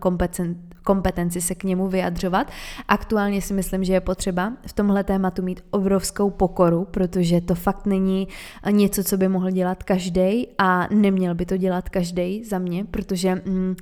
[0.82, 2.50] kompetenci se k němu vyjadřovat.
[2.88, 7.86] Aktuálně si myslím, že je potřeba v tomhle tématu mít obrovskou pokoru, protože to fakt
[7.86, 8.28] není
[8.70, 13.34] něco, co by mohl dělat každý a neměl by to dělat každý za mě, protože
[13.34, 13.76] mm,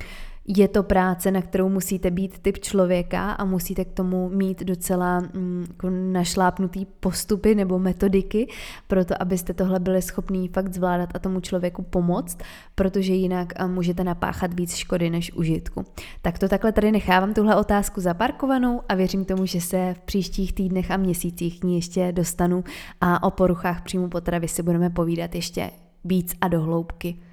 [0.57, 5.21] je to práce, na kterou musíte být typ člověka a musíte k tomu mít docela
[5.21, 8.49] mm, jako našlápnutý postupy nebo metodiky,
[8.87, 12.39] proto abyste tohle byli schopní fakt zvládat a tomu člověku pomoct,
[12.75, 15.85] protože jinak můžete napáchat víc škody než užitku.
[16.23, 20.53] Tak to takhle tady nechávám tuhle otázku zaparkovanou a věřím tomu, že se v příštích
[20.53, 22.65] týdnech a měsících ní ještě dostanu
[23.01, 25.71] a o poruchách příjmu potravy si budeme povídat ještě
[26.05, 27.30] víc a dohloubky.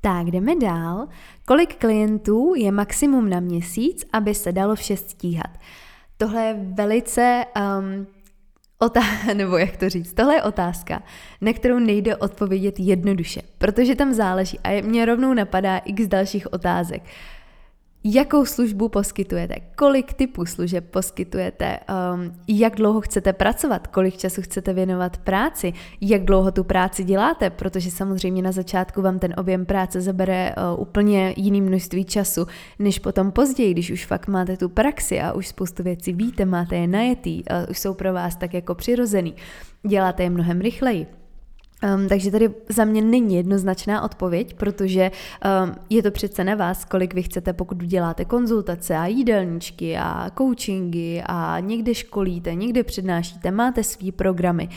[0.00, 1.06] Tak, jdeme dál.
[1.46, 5.50] Kolik klientů je maximum na měsíc, aby se dalo vše stíhat?
[6.16, 8.06] Tohle je velice um,
[8.82, 11.02] Otá- nebo jak to říct, tohle je otázka,
[11.40, 17.02] na kterou nejde odpovědět jednoduše, protože tam záleží a mě rovnou napadá x dalších otázek.
[18.04, 19.54] Jakou službu poskytujete?
[19.76, 21.78] Kolik typů služeb poskytujete?
[22.14, 23.86] Um, jak dlouho chcete pracovat?
[23.86, 25.72] Kolik času chcete věnovat práci?
[26.00, 27.50] Jak dlouho tu práci děláte?
[27.50, 32.46] Protože samozřejmě na začátku vám ten objem práce zabere uh, úplně jiný množství času,
[32.78, 36.76] než potom později, když už fakt máte tu praxi a už spoustu věcí víte, máte
[36.76, 39.34] je najetý, uh, už jsou pro vás tak jako přirozený.
[39.88, 41.19] Děláte je mnohem rychleji.
[41.82, 45.10] Um, takže tady za mě není jednoznačná odpověď, protože
[45.64, 50.30] um, je to přece na vás, kolik vy chcete, pokud děláte konzultace a jídelníčky a
[50.38, 54.68] coachingy a někde školíte, někde přednášíte, máte svý programy,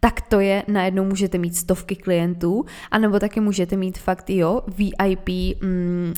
[0.00, 5.28] tak to je, najednou můžete mít stovky klientů, anebo taky můžete mít fakt, jo, VIP
[5.62, 6.14] mm,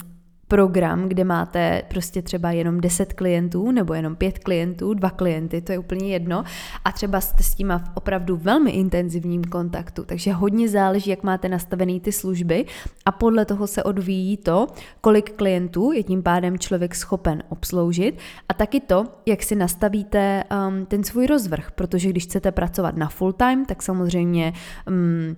[0.47, 5.71] program, kde máte prostě třeba jenom 10 klientů nebo jenom 5 klientů, dva klienty, to
[5.71, 6.43] je úplně jedno.
[6.85, 11.49] A třeba jste s tím v opravdu velmi intenzivním kontaktu, takže hodně záleží, jak máte
[11.49, 12.65] nastavený ty služby
[13.05, 14.67] a podle toho se odvíjí to,
[15.01, 18.17] kolik klientů je tím pádem člověk schopen obsloužit
[18.49, 23.09] a taky to, jak si nastavíte um, ten svůj rozvrh, protože když chcete pracovat na
[23.09, 24.53] full time, tak samozřejmě
[24.87, 25.35] um,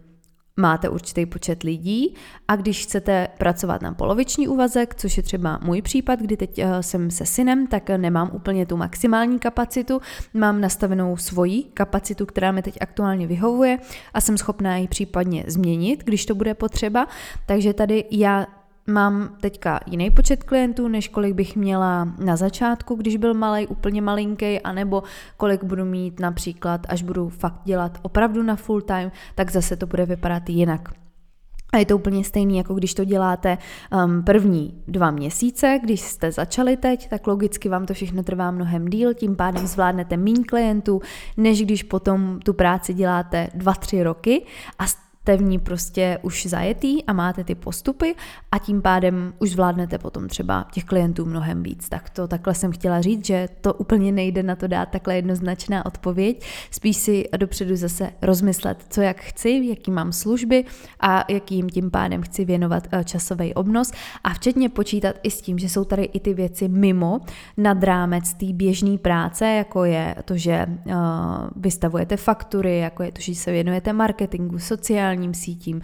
[0.57, 2.15] máte určitý počet lidí
[2.47, 6.83] a když chcete pracovat na poloviční úvazek, což je třeba můj případ, kdy teď eh,
[6.83, 10.01] jsem se synem, tak nemám úplně tu maximální kapacitu,
[10.33, 13.77] mám nastavenou svoji kapacitu, která mi teď aktuálně vyhovuje
[14.13, 17.07] a jsem schopná ji případně změnit, když to bude potřeba,
[17.45, 18.47] takže tady já
[18.87, 24.01] Mám teďka jiný počet klientů, než kolik bych měla na začátku, když byl malý, úplně
[24.01, 25.03] malinký, anebo
[25.37, 29.87] kolik budu mít například, až budu fakt dělat opravdu na full time, tak zase to
[29.87, 30.89] bude vypadat jinak.
[31.73, 33.57] A je to úplně stejný, jako když to děláte
[34.05, 38.85] um, první dva měsíce, když jste začali teď, tak logicky vám to všechno trvá mnohem
[38.85, 41.01] díl, tím pádem zvládnete méně klientů,
[41.37, 44.45] než když potom tu práci děláte dva, tři roky
[44.79, 44.83] a
[45.25, 48.15] jste v ní prostě už zajetý a máte ty postupy
[48.51, 51.89] a tím pádem už zvládnete potom třeba těch klientů mnohem víc.
[51.89, 55.85] Tak to takhle jsem chtěla říct, že to úplně nejde na to dát takhle jednoznačná
[55.85, 56.45] odpověď.
[56.71, 60.65] Spíš si dopředu zase rozmyslet, co jak chci, jaký mám služby
[60.99, 63.91] a jakým tím pádem chci věnovat eh, časový obnos
[64.23, 67.21] a včetně počítat i s tím, že jsou tady i ty věci mimo
[67.57, 70.93] nad rámec té běžné práce, jako je to, že uh,
[71.55, 75.81] vystavujete faktury, jako je to, že se věnujete marketingu, sociální sociálním sítím,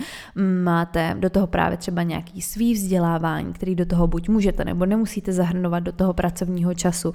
[0.64, 5.34] máte do toho právě třeba nějaký svý vzdělávání, který do toho buď můžete nebo nemusíte
[5.34, 7.14] zahrnovat do toho pracovního času.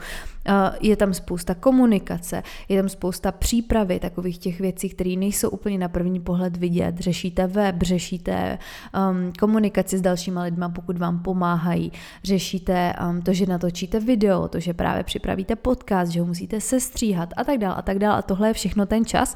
[0.48, 5.78] Eh, je tam spousta komunikace, je tam spousta přípravy takových těch věcí, které nejsou úplně
[5.78, 6.98] na první pohled vidět.
[6.98, 8.58] Řešíte web, řešíte
[8.94, 11.92] um, komunikaci s dalšíma lidma, pokud vám pomáhají,
[12.24, 17.34] řešíte um, to, že natočíte video, to, že právě připravíte podcast, že ho musíte sestříhat
[17.36, 18.18] a tak dále a tak dále.
[18.18, 19.34] A tohle je všechno ten čas,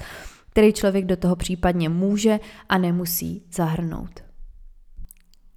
[0.60, 4.20] který člověk do toho případně může a nemusí zahrnout.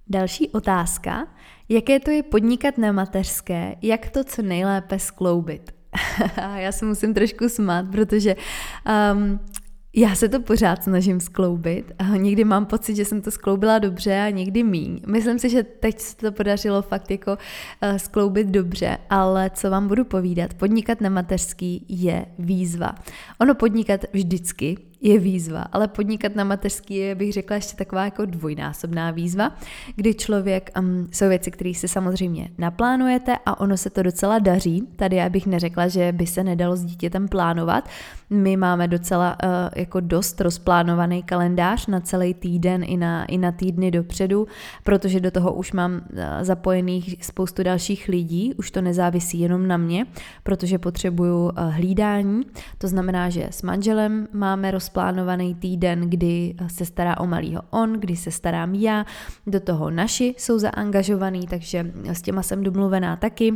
[0.08, 1.26] Další otázka.
[1.68, 5.74] Jaké to je podnikat na mateřské, jak to co nejlépe skloubit?
[6.56, 8.36] Já se musím trošku smát, protože
[9.12, 9.40] um,
[9.96, 14.20] já se to pořád snažím skloubit a někdy mám pocit, že jsem to skloubila dobře
[14.20, 15.00] a někdy míň.
[15.06, 19.88] Myslím si, že teď se to podařilo fakt jako uh, skloubit dobře, ale co vám
[19.88, 22.94] budu povídat, podnikat na mateřský je výzva.
[23.40, 28.24] Ono podnikat vždycky je výzva, ale podnikat na mateřský je, bych řekla, ještě taková jako
[28.24, 29.52] dvojnásobná výzva,
[29.96, 34.88] kdy člověk, um, jsou věci, které si samozřejmě naplánujete a ono se to docela daří.
[34.96, 37.88] Tady já bych neřekla, že by se nedalo s dítětem plánovat.
[38.30, 43.52] My máme docela uh, jako dost rozplánovaný kalendář na celý týden i na, i na
[43.52, 44.46] týdny dopředu,
[44.84, 46.00] protože do toho už mám uh,
[46.40, 50.06] zapojených spoustu dalších lidí, už to nezávisí jenom na mě,
[50.42, 52.42] protože potřebuju uh, hlídání.
[52.78, 57.92] To znamená, že s manželem máme roz rozplánovaný týden, kdy se stará o malýho on,
[57.92, 59.06] kdy se starám já,
[59.46, 63.52] do toho naši jsou zaangažovaný, takže s těma jsem domluvená taky.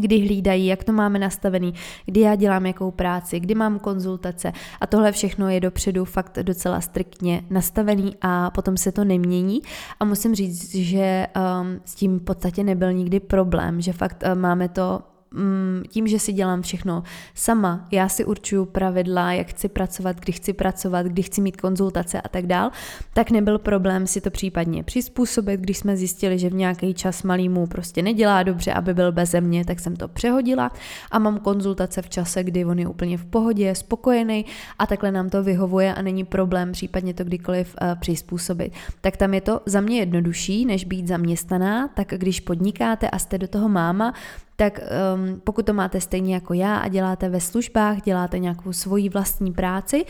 [0.00, 1.74] Kdy hlídají, jak to máme nastavený,
[2.06, 4.52] kdy já dělám jakou práci, kdy mám konzultace.
[4.80, 9.60] A tohle všechno je dopředu fakt docela striktně nastavený a potom se to nemění.
[10.00, 14.40] A musím říct, že um, s tím v podstatě nebyl nikdy problém, že fakt um,
[14.40, 15.02] máme to
[15.88, 17.02] tím, že si dělám všechno
[17.34, 22.20] sama, já si určuju pravidla, jak chci pracovat, kdy chci pracovat, kdy chci mít konzultace
[22.20, 22.70] a tak dál,
[23.12, 27.66] tak nebyl problém si to případně přizpůsobit, když jsme zjistili, že v nějaký čas malýmu
[27.66, 30.72] prostě nedělá dobře, aby byl bez mě, tak jsem to přehodila.
[31.10, 34.44] A mám konzultace v čase, kdy on je úplně v pohodě, je spokojený
[34.78, 38.72] a takhle nám to vyhovuje a není problém případně to kdykoliv uh, přizpůsobit.
[39.00, 43.38] Tak tam je to za mě jednodušší, než být zaměstnaná, tak když podnikáte a jste
[43.38, 44.14] do toho máma,
[44.56, 49.08] tak um, pokud to máte stejně jako já a děláte ve službách, děláte nějakou svoji
[49.08, 50.04] vlastní práci,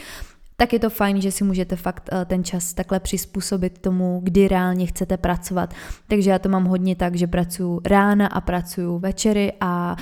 [0.57, 4.49] tak je to fajn, že si můžete fakt uh, ten čas takhle přizpůsobit tomu, kdy
[4.49, 5.75] reálně chcete pracovat.
[6.09, 9.97] Takže já to mám hodně tak, že pracuji rána a pracuji večery a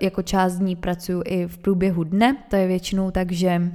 [0.00, 3.72] jako část dní pracuji i v průběhu dne, to je většinou tak, že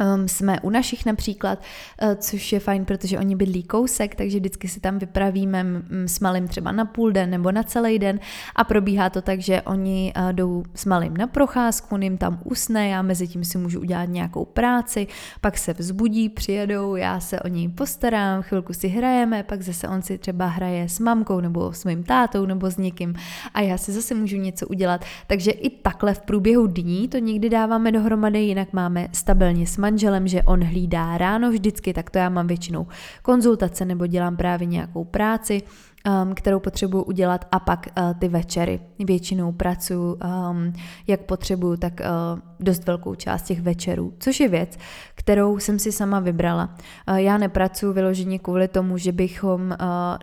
[0.00, 1.62] Um, jsme u našich například,
[2.02, 5.66] uh, což je fajn, protože oni bydlí kousek, takže vždycky si tam vypravíme
[6.06, 8.20] s malým třeba na půl den nebo na celý den
[8.56, 12.40] a probíhá to tak, že oni uh, jdou s malým na procházku, on jim tam
[12.44, 15.06] usne, já mezi tím si můžu udělat nějakou práci,
[15.40, 20.02] pak se vzbudí, přijedou, já se o něj postarám, chvilku si hrajeme, pak zase on
[20.02, 23.14] si třeba hraje s mamkou nebo s mým tátou nebo s někým
[23.54, 25.04] a já si zase můžu něco udělat.
[25.26, 30.28] Takže i takhle v průběhu dní to někdy dáváme dohromady, jinak máme stabilně s manželem,
[30.28, 32.86] že on hlídá ráno vždycky, tak to já mám většinou
[33.22, 38.80] konzultace nebo dělám právě nějakou práci, um, kterou potřebuju udělat a pak uh, ty večery.
[38.98, 40.72] Většinou pracuji, um,
[41.06, 44.78] jak potřebuju, tak uh, dost velkou část těch večerů, což je věc,
[45.14, 46.74] kterou jsem si sama vybrala.
[47.08, 49.76] Uh, já nepracuji vyloženě kvůli tomu, že bychom uh,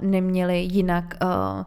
[0.10, 1.63] neměli jinak uh,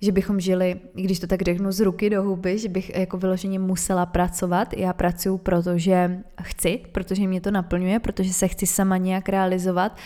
[0.00, 3.58] že bychom žili, když to tak řeknu, z ruky do huby, že bych jako vyloženě
[3.58, 4.72] musela pracovat.
[4.76, 9.96] Já pracuji, protože chci, protože mě to naplňuje, protože se chci sama nějak realizovat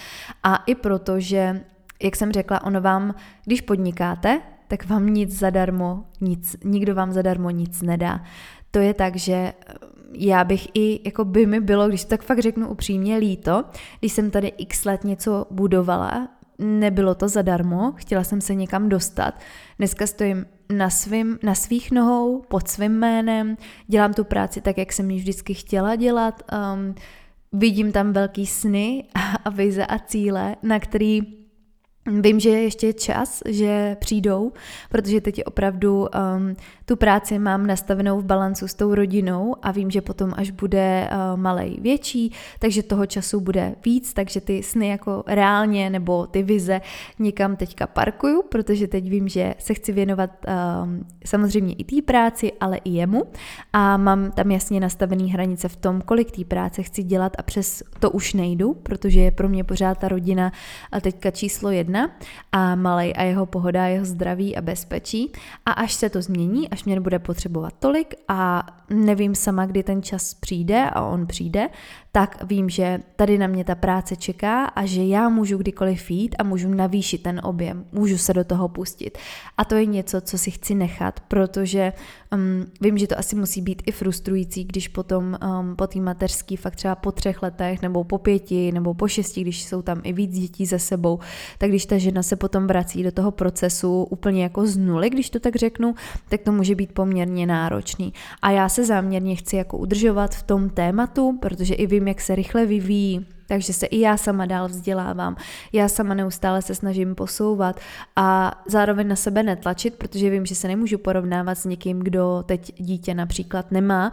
[0.42, 1.61] a i proto, že,
[2.02, 7.50] jak jsem řekla, ono vám, když podnikáte, tak vám nic zadarmo, nic, nikdo vám zadarmo
[7.50, 8.22] nic nedá.
[8.70, 9.52] To je tak, že
[10.14, 13.64] já bych i, jako by mi bylo, když tak fakt řeknu upřímně, líto,
[14.00, 16.28] když jsem tady x let něco budovala,
[16.62, 19.40] nebylo to zadarmo, chtěla jsem se někam dostat.
[19.79, 24.92] Dneska stojím na, svým, na svých nohou, pod svým jménem, dělám tu práci tak, jak
[24.92, 26.42] jsem ji vždycky chtěla dělat,
[26.75, 26.94] um,
[27.53, 29.05] vidím tam velký sny
[29.44, 31.41] a vize a cíle, na který
[32.07, 34.53] Vím, že je ještě čas, že přijdou,
[34.91, 39.91] protože teď opravdu um, tu práci mám nastavenou v balancu s tou rodinou a vím,
[39.91, 44.88] že potom až bude uh, malej větší, takže toho času bude víc, takže ty sny
[44.88, 46.81] jako reálně nebo ty vize
[47.19, 50.31] někam teďka parkuju, protože teď vím, že se chci věnovat
[50.83, 53.23] um, samozřejmě i té práci, ale i jemu.
[53.73, 57.83] A mám tam jasně nastavený hranice v tom, kolik té práce chci dělat a přes
[58.01, 60.53] to už nejdu, protože je pro mě pořád ta rodina
[60.93, 61.91] a teďka číslo jedna
[62.52, 65.33] a malej a jeho pohoda, jeho zdraví a bezpečí
[65.66, 70.02] a až se to změní, až mě nebude potřebovat tolik a nevím sama, kdy ten
[70.02, 71.68] čas přijde a on přijde,
[72.12, 76.37] tak vím, že tady na mě ta práce čeká a že já můžu kdykoliv jít
[76.38, 79.18] a můžu navýšit ten objem, můžu se do toho pustit.
[79.57, 81.92] A to je něco, co si chci nechat, protože
[82.33, 86.57] um, vím, že to asi musí být i frustrující, když potom um, po té mateřský
[86.57, 90.12] fakt třeba po třech letech nebo po pěti nebo po šesti, když jsou tam i
[90.12, 91.18] víc dětí za sebou,
[91.59, 95.31] tak když ta žena se potom vrací do toho procesu úplně jako z nuly, když
[95.31, 95.95] to tak řeknu,
[96.29, 98.12] tak to může být poměrně náročný.
[98.42, 102.35] A já se záměrně chci jako udržovat v tom tématu, protože i vím, jak se
[102.35, 105.37] rychle vyvíjí, takže se i já sama dál vzdělávám.
[105.73, 107.81] Já sama neustále se snažím posouvat
[108.16, 112.73] a zároveň na sebe netlačit, protože vím, že se nemůžu porovnávat s někým, kdo teď
[112.79, 114.12] dítě například nemá,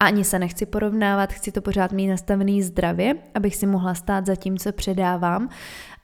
[0.00, 4.36] ani se nechci porovnávat, chci to pořád mít nastavený zdravě, abych si mohla stát za
[4.36, 5.48] tím, co předávám.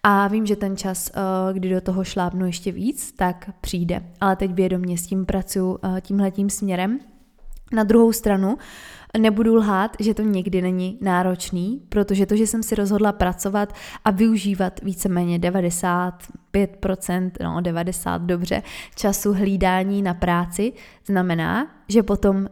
[0.03, 1.21] A vím, že ten čas, eh,
[1.53, 4.03] kdy do toho šlápnu ještě víc, tak přijde.
[4.21, 6.99] Ale teď vědomě s tím pracuji eh, tímhletím směrem.
[7.73, 8.59] Na druhou stranu
[9.19, 13.73] nebudu lhát, že to někdy není náročný, protože to, že jsem si rozhodla pracovat
[14.05, 18.63] a využívat víceméně 95%, no 90 dobře,
[18.95, 20.73] času hlídání na práci,
[21.07, 22.47] znamená, že potom uh,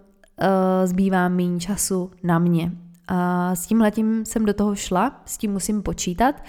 [0.85, 2.73] zbývá méně času na mě.
[3.09, 6.43] A s tímhletím jsem do toho šla, s tím musím počítat,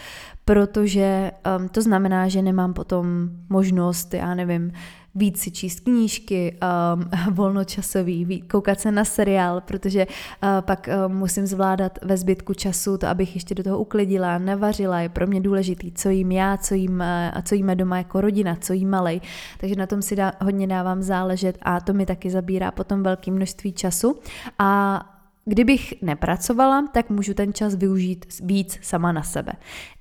[0.45, 4.71] protože um, to znamená, že nemám potom možnost, já nevím,
[5.15, 6.57] víc si číst knížky,
[6.95, 12.97] um, volnočasový, koukat se na seriál, protože uh, pak uh, musím zvládat ve zbytku času
[12.97, 16.73] to, abych ještě do toho uklidila, navařila, je pro mě důležitý, co jím já, co
[16.73, 19.21] jím uh, a co jíme doma jako rodina, co jím malej.
[19.57, 23.31] Takže na tom si dá, hodně dávám záležet a to mi taky zabírá potom velké
[23.31, 24.15] množství času
[24.59, 25.01] a
[25.47, 29.53] Kdybych nepracovala, tak můžu ten čas využít víc sama na sebe.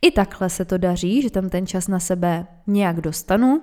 [0.03, 3.63] I takhle se to daří, že tam ten čas na sebe nějak dostanu.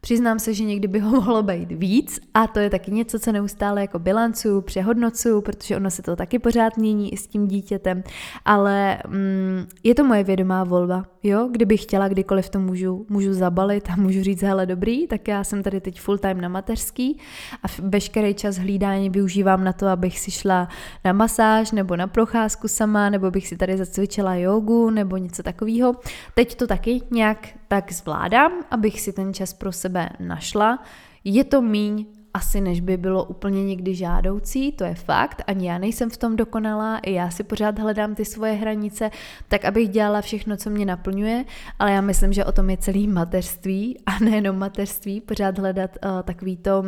[0.00, 3.32] Přiznám se, že někdy by ho mohlo být víc a to je taky něco, co
[3.32, 8.02] neustále jako bilancuju, přehodnocuju, protože ono se to taky pořád mění i s tím dítětem,
[8.44, 13.90] ale mm, je to moje vědomá volba, jo, kdybych chtěla, kdykoliv to můžu, můžu zabalit
[13.90, 17.18] a můžu říct, hele dobrý, tak já jsem tady teď full time na mateřský
[17.62, 20.68] a veškerý čas hlídání využívám na to, abych si šla
[21.04, 25.94] na masáž nebo na procházku sama, nebo bych si tady zacvičila jogu nebo něco takového.
[26.34, 30.82] Teď to taky nějak tak zvládám, abych si ten čas pro sebe našla.
[31.24, 35.78] Je to míň asi než by bylo úplně někdy žádoucí, to je fakt, ani já
[35.78, 39.10] nejsem v tom dokonalá, i já si pořád hledám ty svoje hranice,
[39.48, 41.44] tak abych dělala všechno, co mě naplňuje,
[41.78, 46.22] ale já myslím, že o tom je celý mateřství a nejenom mateřství, pořád hledat uh,
[46.22, 46.84] takový to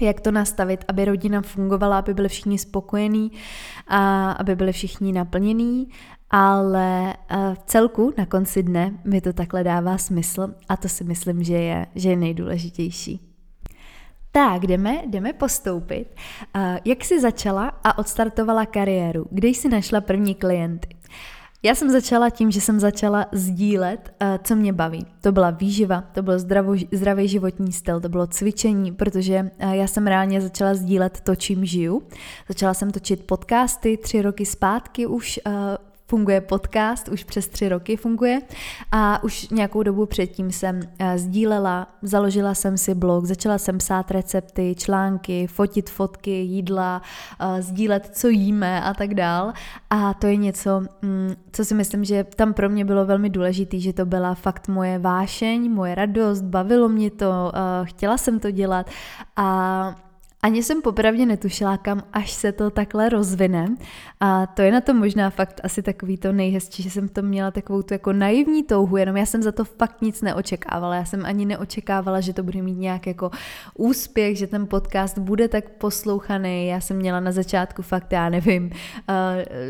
[0.00, 3.32] jak to nastavit, aby rodina fungovala, aby byli všichni spokojení
[3.88, 5.88] a aby byli všichni naplnění
[6.30, 11.04] ale eh, v celku na konci dne mi to takhle dává smysl a to si
[11.04, 13.29] myslím, že je, že je nejdůležitější.
[14.32, 16.06] Tak, jdeme, jdeme postoupit.
[16.56, 19.26] Uh, jak jsi začala a odstartovala kariéru?
[19.30, 20.88] Kde jsi našla první klienty?
[21.62, 25.06] Já jsem začala tím, že jsem začala sdílet, uh, co mě baví.
[25.20, 29.86] To byla výživa, to byl zdravo, zdravý životní styl, to bylo cvičení, protože uh, já
[29.86, 32.02] jsem reálně začala sdílet to, čím žiju.
[32.48, 35.40] Začala jsem točit podcasty tři roky zpátky už
[36.10, 38.40] funguje podcast, už přes tři roky funguje.
[38.92, 44.10] A už nějakou dobu předtím jsem eh, sdílela, založila jsem si blog, začala jsem psát
[44.10, 47.02] recepty, články, fotit fotky, jídla,
[47.40, 49.52] eh, sdílet, co jíme a tak dál.
[49.90, 53.78] A to je něco, mm, co si myslím, že tam pro mě bylo velmi důležité,
[53.78, 58.50] že to byla fakt moje vášeň, moje radost, bavilo mě to, eh, chtěla jsem to
[58.50, 58.90] dělat.
[59.36, 60.09] A
[60.42, 63.76] ani jsem popravdě netušila, kam až se to takhle rozvine.
[64.20, 67.50] A to je na to možná fakt asi takový to nejhezčí, že jsem to měla
[67.50, 70.94] takovou tu jako naivní touhu, jenom já jsem za to fakt nic neočekávala.
[70.94, 73.30] Já jsem ani neočekávala, že to bude mít nějak jako
[73.74, 76.66] úspěch, že ten podcast bude tak poslouchaný.
[76.66, 78.70] Já jsem měla na začátku fakt, já nevím,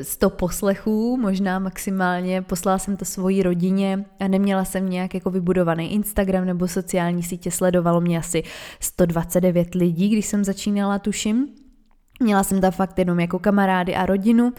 [0.02, 2.42] 100 eh, poslechů, možná maximálně.
[2.42, 7.50] Poslala jsem to svojí rodině a neměla jsem nějak jako vybudovaný Instagram nebo sociální sítě.
[7.50, 8.42] Sledovalo mě asi
[8.80, 11.48] 129 lidí, když jsem začala začínala, tuším.
[12.22, 14.52] Měla jsem tam fakt jenom jako kamarády a rodinu,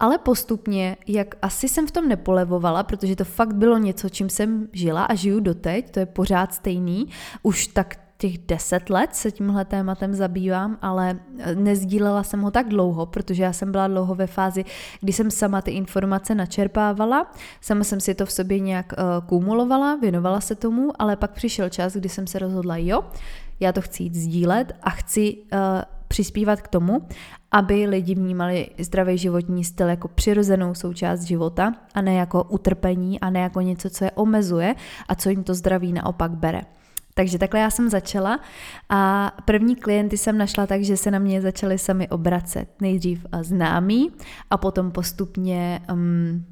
[0.00, 4.68] ale postupně, jak asi jsem v tom nepolevovala, protože to fakt bylo něco, čím jsem
[4.72, 7.08] žila a žiju doteď, to je pořád stejný,
[7.42, 12.68] už tak těch deset let se tímhle tématem zabývám, ale eh, nezdílela jsem ho tak
[12.68, 14.64] dlouho, protože já jsem byla dlouho ve fázi,
[15.00, 17.30] kdy jsem sama ty informace načerpávala,
[17.60, 21.68] sama jsem si to v sobě nějak uh, kumulovala, věnovala se tomu, ale pak přišel
[21.68, 23.04] čas, kdy jsem se rozhodla, jo,
[23.60, 25.58] já to chci jít sdílet a chci uh,
[26.08, 27.08] přispívat k tomu,
[27.50, 33.30] aby lidi vnímali zdravý životní styl jako přirozenou součást života a ne jako utrpení a
[33.30, 34.74] ne jako něco, co je omezuje
[35.08, 36.62] a co jim to zdraví naopak bere.
[37.14, 38.40] Takže takhle já jsem začala
[38.88, 42.68] a první klienty jsem našla tak, že se na mě začaly sami obracet.
[42.80, 44.10] Nejdřív známí
[44.50, 46.44] a potom postupně um,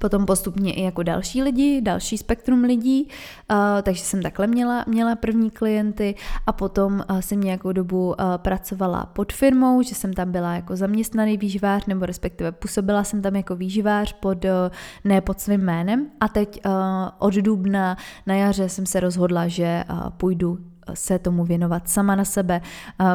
[0.00, 3.08] potom postupně i jako další lidi, další spektrum lidí,
[3.50, 6.14] uh, takže jsem takhle měla, měla první klienty
[6.46, 10.76] a potom uh, jsem nějakou dobu uh, pracovala pod firmou, že jsem tam byla jako
[10.76, 14.44] zaměstnaný výživář, nebo respektive působila jsem tam jako výživář pod,
[15.04, 16.06] ne pod svým jménem.
[16.20, 16.60] A teď
[17.18, 19.84] od dubna na jaře jsem se rozhodla, že
[20.16, 20.58] půjdu
[20.94, 22.60] se tomu věnovat sama na sebe,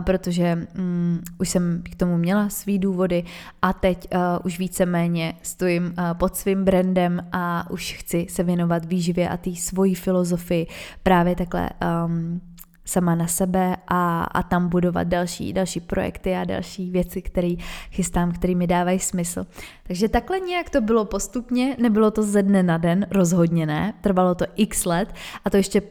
[0.02, 3.24] protože um, už jsem k tomu měla svý důvody
[3.62, 8.86] a teď uh, už víceméně stojím uh, pod svým brandem a už chci se věnovat
[8.86, 10.68] výživě a té svojí filozofii
[11.04, 11.70] právě takhle
[12.06, 12.42] um,
[12.86, 17.54] sama na sebe a, a tam budovat další, další projekty a další věci, které
[17.92, 19.46] chystám, které mi dávají smysl.
[19.88, 24.36] Takže takhle nějak to bylo postupně, nebylo to ze dne na den, rozhodně ne, trvalo
[24.36, 25.14] to x let
[25.46, 25.82] a to ještě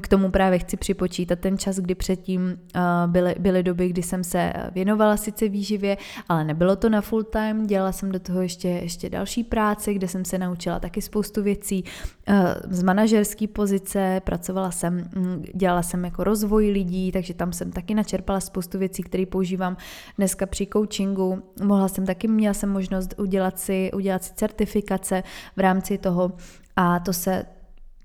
[0.00, 4.24] k tomu právě chci připočítat ten čas, kdy předtím uh, byly, byly doby, kdy jsem
[4.24, 5.96] se věnovala sice výživě,
[6.28, 10.08] ale nebylo to na full time, dělala jsem do toho ještě, ještě další práci, kde
[10.08, 11.84] jsem se naučila taky spoustu věcí
[12.28, 12.34] uh,
[12.70, 17.94] z manažerské pozice, pracovala jsem, mm, dělala jsem jako rozvoj lidí, takže tam jsem taky
[17.94, 19.76] načerpala spoustu věcí, které používám
[20.18, 21.42] dneska při coachingu.
[21.64, 25.22] Mohla jsem taky, měla jsem možnost udělat si, udělat si certifikace
[25.56, 26.32] v rámci toho
[26.76, 27.44] a to se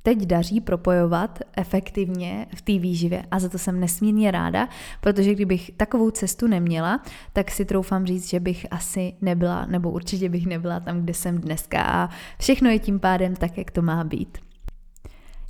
[0.04, 4.70] teď daří propojovat efektivně v té výživě a za to jsem nesmírně ráda,
[5.02, 7.02] protože kdybych takovou cestu neměla,
[7.34, 11.38] tak si troufám říct, že bych asi nebyla, nebo určitě bych nebyla tam, kde jsem
[11.38, 14.38] dneska a všechno je tím pádem tak, jak to má být.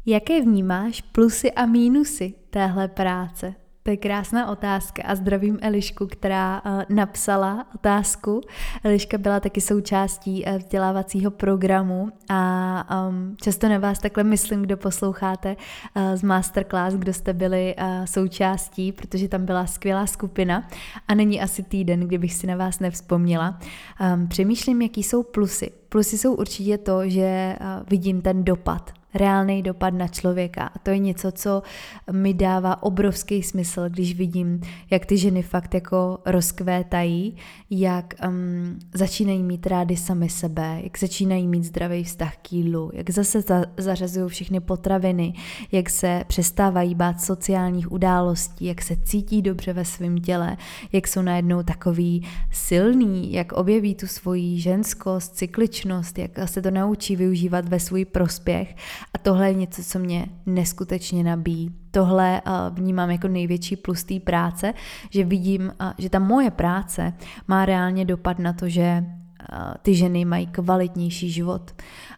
[0.05, 3.66] Jaké vnímáš plusy a mínusy téhle práce?
[3.87, 8.41] To je krásná otázka a zdravím Elišku, která uh, napsala otázku.
[8.83, 14.77] Eliška byla taky součástí uh, vzdělávacího programu a um, často na vás takhle myslím, kdo
[14.77, 17.75] posloucháte uh, z masterclass, kdo jste byli
[18.05, 20.67] součástí, protože tam byla skvělá skupina
[21.07, 23.59] a není asi týden, kdybych si na vás nevzpomněla.
[24.13, 25.71] Um, přemýšlím, jaký jsou plusy.
[25.89, 27.55] Plusy jsou určitě to, že
[27.89, 30.63] vidím ten dopad reálný dopad na člověka.
[30.63, 31.63] A to je něco, co
[32.11, 37.35] mi dává obrovský smysl, když vidím, jak ty ženy fakt jako rozkvétají,
[37.69, 43.09] jak um, začínají mít rády sami sebe, jak začínají mít zdravý vztah k jídlu, jak
[43.09, 45.33] zase za, zařazují všechny potraviny,
[45.71, 50.57] jak se přestávají bát sociálních událostí, jak se cítí dobře ve svém těle,
[50.91, 57.15] jak jsou najednou takový silný, jak objeví tu svoji ženskost, cykličnost, jak se to naučí
[57.15, 58.75] využívat ve svůj prospěch
[59.13, 61.71] a tohle je něco, co mě neskutečně nabíjí.
[61.91, 64.73] Tohle uh, vnímám jako největší plus té práce,
[65.09, 67.13] že vidím, uh, že ta moje práce
[67.47, 71.71] má reálně dopad na to, že uh, ty ženy mají kvalitnější život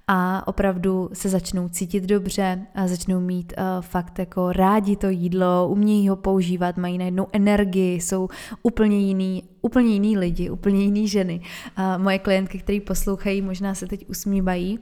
[0.07, 5.67] a opravdu se začnou cítit dobře a začnou mít uh, fakt jako rádi to jídlo,
[5.67, 8.27] umějí ho používat, mají najednou energii, jsou
[8.63, 11.41] úplně jiný, úplně jiný lidi, úplně jiný ženy.
[11.77, 14.79] Uh, moje klientky, které poslouchají, možná se teď usmívají,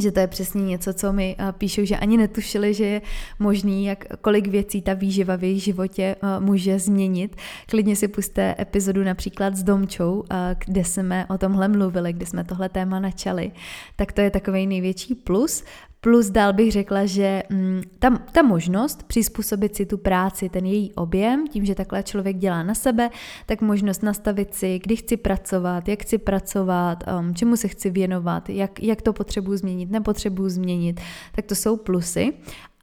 [0.00, 3.02] že to je přesně něco, co mi uh, píšou, že ani netušili, že je
[3.38, 7.36] možný, jak kolik věcí ta výživa v jejich životě uh, může změnit.
[7.68, 10.24] Klidně si puste epizodu například s Domčou, uh,
[10.66, 13.52] kde jsme o tomhle mluvili, kde jsme tohle téma načali.
[13.96, 15.64] Tak to je takový největší plus,
[16.00, 20.92] Plus dál bych řekla, že mm, ta, ta možnost přizpůsobit si tu práci, ten její
[20.92, 23.10] objem, tím, že takhle člověk dělá na sebe,
[23.46, 28.48] tak možnost nastavit si, kdy chci pracovat, jak chci pracovat, um, čemu se chci věnovat,
[28.48, 31.00] jak, jak to potřebuji změnit, nepotřebuji změnit,
[31.34, 32.32] tak to jsou plusy.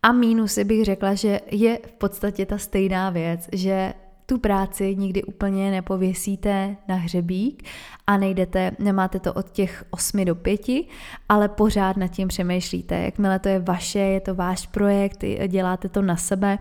[0.04, 3.94] A mínusy bych řekla, že je v podstatě ta stejná věc, že
[4.26, 7.64] tu práci nikdy úplně nepověsíte na hřebík
[8.08, 10.62] a nejdete, nemáte to od těch 8 do 5,
[11.30, 12.96] ale pořád nad tím přemýšlíte.
[12.96, 16.60] Jakmile to je vaše, je to váš projekt, děláte to na sebe,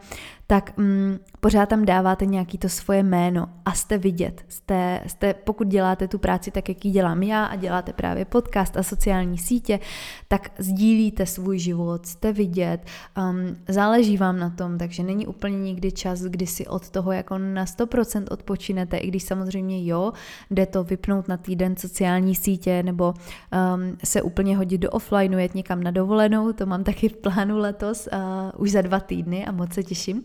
[0.52, 4.44] tak mm, pořád tam dáváte nějaký to svoje jméno a jste vidět.
[4.48, 8.76] Jste, jste, pokud děláte tu práci tak, jak ji dělám já a děláte právě podcast
[8.76, 9.80] a sociální sítě,
[10.28, 12.80] tak sdílíte svůj život, jste vidět,
[13.18, 17.38] um, záleží vám na tom, takže není úplně nikdy čas, kdy si od toho jako
[17.38, 20.12] na 100% odpočinete, i když samozřejmě jo,
[20.50, 25.54] jde to vypnout na týden sociální sítě nebo um, se úplně hodit do offlineu, jet
[25.54, 29.52] někam na dovolenou, to mám taky v plánu letos, uh, už za dva týdny a
[29.52, 30.22] moc se těším.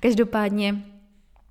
[0.00, 0.72] Každopádně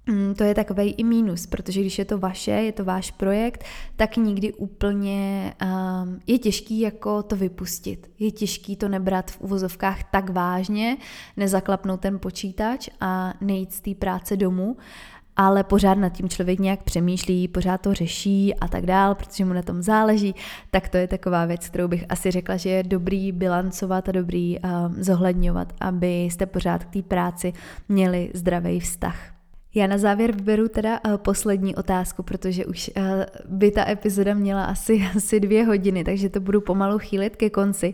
[0.10, 3.64] mm, to je takový i mínus, protože když je to vaše, je to váš projekt,
[3.95, 8.12] tak nikdy úplně um, je těžký jako to vypustit.
[8.20, 10.97] Je těžký to nebrat v uvozovkách tak vážně,
[11.38, 14.78] nezaklapnout ten počítač a nejít z té práce domů,
[15.38, 19.54] ale pořád nad tím člověk nějak přemýšlí, pořád to řeší a tak dál, protože mu
[19.54, 20.36] na tom záleží,
[20.72, 24.60] tak to je taková věc, kterou bych asi řekla, že je dobrý bilancovat a dobrý
[24.60, 24.70] uh,
[25.00, 27.54] zohledňovat, abyste pořád k té práci
[27.90, 29.35] měli zdravý vztah.
[29.76, 33.03] Já na závěr vyberu teda uh, poslední otázku, protože už uh,
[33.45, 37.93] by ta epizoda měla asi, asi dvě hodiny, takže to budu pomalu chýlit ke konci.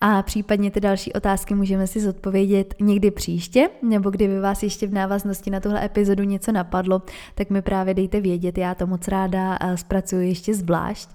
[0.00, 4.92] A případně ty další otázky můžeme si zodpovědět někdy příště, nebo kdyby vás ještě v
[4.92, 7.02] návaznosti na tuhle epizodu něco napadlo,
[7.34, 11.08] tak mi právě dejte vědět, já to moc ráda uh, zpracuju ještě zvlášť.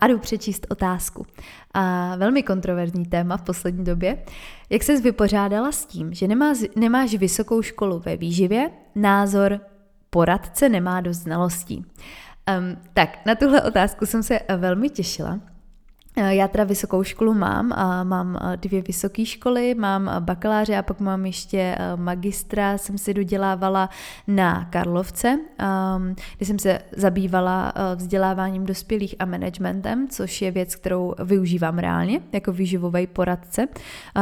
[0.00, 1.26] A jdu přečíst otázku.
[1.74, 4.24] A velmi kontroverzní téma v poslední době.
[4.70, 9.60] Jak ses vypořádala s tím, že nemá, nemáš vysokou školu ve výživě, názor
[10.10, 11.76] poradce nemá dost znalostí?
[11.76, 15.40] Um, tak, na tuhle otázku jsem se velmi těšila,
[16.16, 20.82] já teda vysokou školu mám a mám eh, dvě vysoké školy, mám eh, bakaláře a
[20.82, 23.90] pak mám ještě magistra, jsem si dodělávala
[24.26, 31.14] na Karlovce, ehm, kde jsem se zabývala vzděláváním dospělých a managementem, což je věc, kterou
[31.24, 33.68] využívám reálně jako výživový poradce,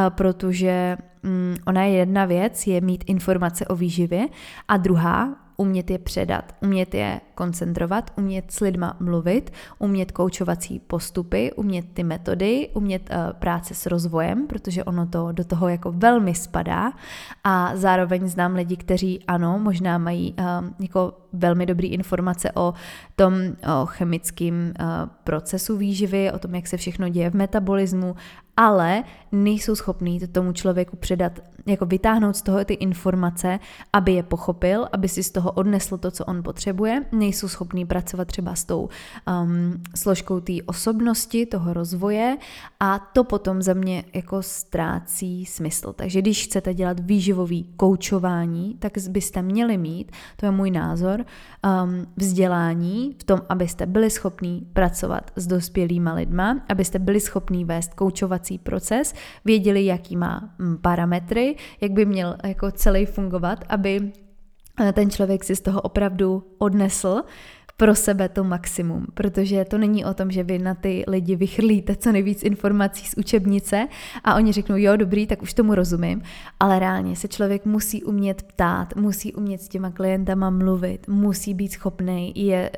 [0.08, 4.28] protože mm, ona je jedna věc, je mít informace o výživě
[4.68, 11.52] a druhá umět je předat, umět je koncentrovat, umět s lidma mluvit, umět koučovací postupy,
[11.52, 16.34] umět ty metody, umět uh, práce s rozvojem, protože ono to do toho jako velmi
[16.34, 16.92] spadá.
[17.44, 20.44] A zároveň znám lidi, kteří ano, možná mají uh,
[20.80, 22.74] jako velmi dobré informace o
[23.16, 23.34] tom
[23.82, 24.86] o chemickém uh,
[25.24, 28.16] procesu výživy, o tom, jak se všechno děje v metabolismu,
[28.56, 31.32] ale nejsou schopní to tomu člověku předat,
[31.66, 33.58] jako vytáhnout z toho ty informace,
[33.92, 37.04] aby je pochopil, aby si z toho odnesl to, co on potřebuje.
[37.12, 38.88] Nejsou schopní pracovat třeba s tou
[39.42, 42.36] um, složkou té osobnosti, toho rozvoje
[42.80, 45.92] a to potom za mě jako ztrácí smysl.
[45.92, 52.06] Takže když chcete dělat výživový koučování, tak byste měli mít, to je můj názor, um,
[52.16, 57.94] vzdělání v tom, abyste byli schopní pracovat s dospělýma lidma, abyste byli schopní vést
[58.44, 59.14] koučovací proces,
[59.44, 64.12] věděli, jaký má mm, parametry, jak by měl jako celý fungovat, aby
[64.80, 67.22] eh, ten člověk si z toho opravdu odnesl
[67.76, 71.96] pro sebe to maximum, protože to není o tom, že vy na ty lidi vychrlíte
[71.96, 73.88] co nejvíc informací z učebnice
[74.24, 76.22] a oni řeknou, jo, dobrý, tak už tomu rozumím,
[76.60, 81.72] ale reálně se člověk musí umět ptát, musí umět s těma klientama mluvit, musí být
[81.72, 82.70] schopný je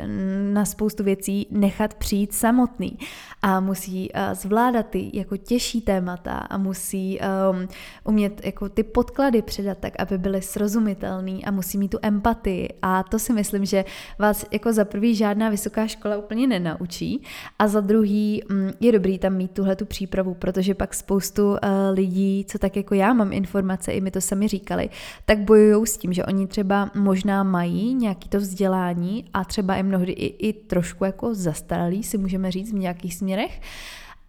[0.53, 2.99] na spoustu věcí nechat přijít samotný
[3.42, 7.18] a musí zvládat ty jako těžší témata a musí
[7.51, 7.68] um,
[8.05, 12.68] umět jako ty podklady předat tak, aby byly srozumitelný a musí mít tu empatii.
[12.82, 13.84] A to si myslím, že
[14.18, 17.22] vás jako za prvý žádná vysoká škola úplně nenaučí
[17.59, 21.59] a za druhý mm, je dobrý tam mít tuhle tu přípravu, protože pak spoustu uh,
[21.93, 24.89] lidí, co tak jako já mám informace, i mi to sami říkali,
[25.24, 29.82] tak bojují s tím, že oni třeba možná mají nějaký to vzdělání a třeba je
[29.82, 33.61] mnohdy i, i trošku jako zastaralý, si můžeme říct v nějakých směrech.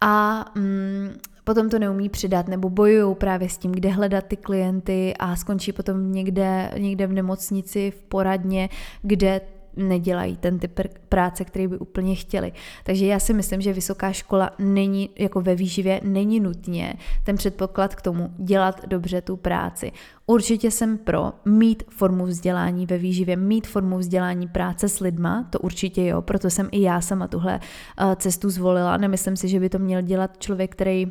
[0.00, 1.10] A mm,
[1.48, 5.72] potom to neumí přidat nebo bojují právě s tím, kde hledat ty klienty a skončí
[5.72, 8.68] potom někde, někde v nemocnici, v poradně,
[9.02, 9.40] kde
[9.78, 12.52] nedělají ten typ práce, který by úplně chtěli.
[12.84, 17.94] Takže já si myslím, že vysoká škola není, jako ve výživě, není nutně ten předpoklad
[17.94, 19.92] k tomu dělat dobře tu práci.
[20.26, 25.58] Určitě jsem pro mít formu vzdělání ve výživě, mít formu vzdělání práce s lidma, to
[25.58, 28.96] určitě jo, proto jsem i já sama tuhle uh, cestu zvolila.
[28.96, 31.06] Nemyslím si, že by to měl dělat člověk, který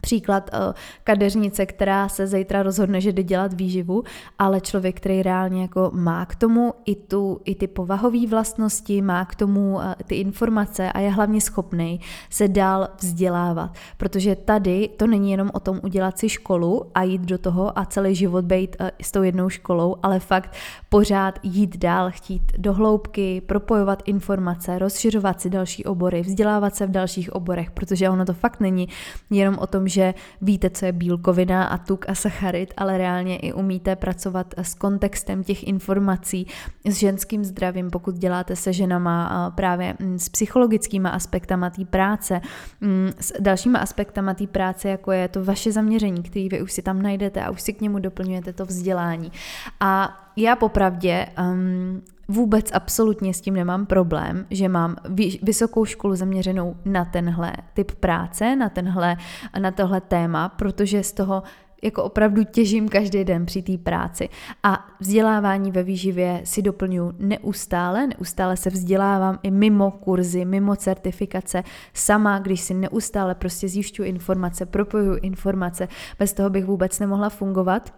[0.00, 0.74] Příklad uh,
[1.04, 4.02] kadeřnice, která se zítra rozhodne, že jde dělat výživu,
[4.38, 9.24] ale člověk, který reálně jako má k tomu i, tu, i ty povahové vlastnosti, má
[9.24, 13.74] k tomu uh, ty informace a je hlavně schopný se dál vzdělávat.
[13.96, 17.84] Protože tady to není jenom o tom udělat si školu a jít do toho a
[17.84, 20.54] celý život být uh, s tou jednou školou, ale fakt
[20.88, 26.90] pořád jít dál, chtít do hloubky, propojovat informace, rozšiřovat si další obory, vzdělávat se v
[26.90, 28.88] dalších oborech, protože ono to fakt není
[29.30, 33.52] jenom o tom, že víte, co je bílkovina a tuk a sacharid, ale reálně i
[33.52, 36.46] umíte pracovat s kontextem těch informací,
[36.84, 42.40] s ženským zdravím, pokud děláte se ženama právě mm, s psychologickými aspektama té práce,
[42.80, 46.82] mm, s dalšíma aspektama té práce, jako je to vaše zaměření, který vy už si
[46.82, 49.32] tam najdete a už si k němu doplňujete to vzdělání.
[49.80, 54.96] A já popravdě um, vůbec absolutně s tím nemám problém, že mám
[55.42, 59.16] vysokou školu zaměřenou na tenhle typ práce, na tenhle,
[59.58, 61.42] na tohle téma, protože z toho
[61.82, 64.28] jako opravdu těžím každý den při té práci.
[64.62, 71.62] A vzdělávání ve výživě si doplňuji neustále, neustále se vzdělávám i mimo kurzy, mimo certifikace,
[71.94, 77.94] sama, když si neustále prostě zjišťuji informace, propojuju informace, bez toho bych vůbec nemohla fungovat.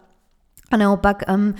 [0.71, 1.53] A naopak um,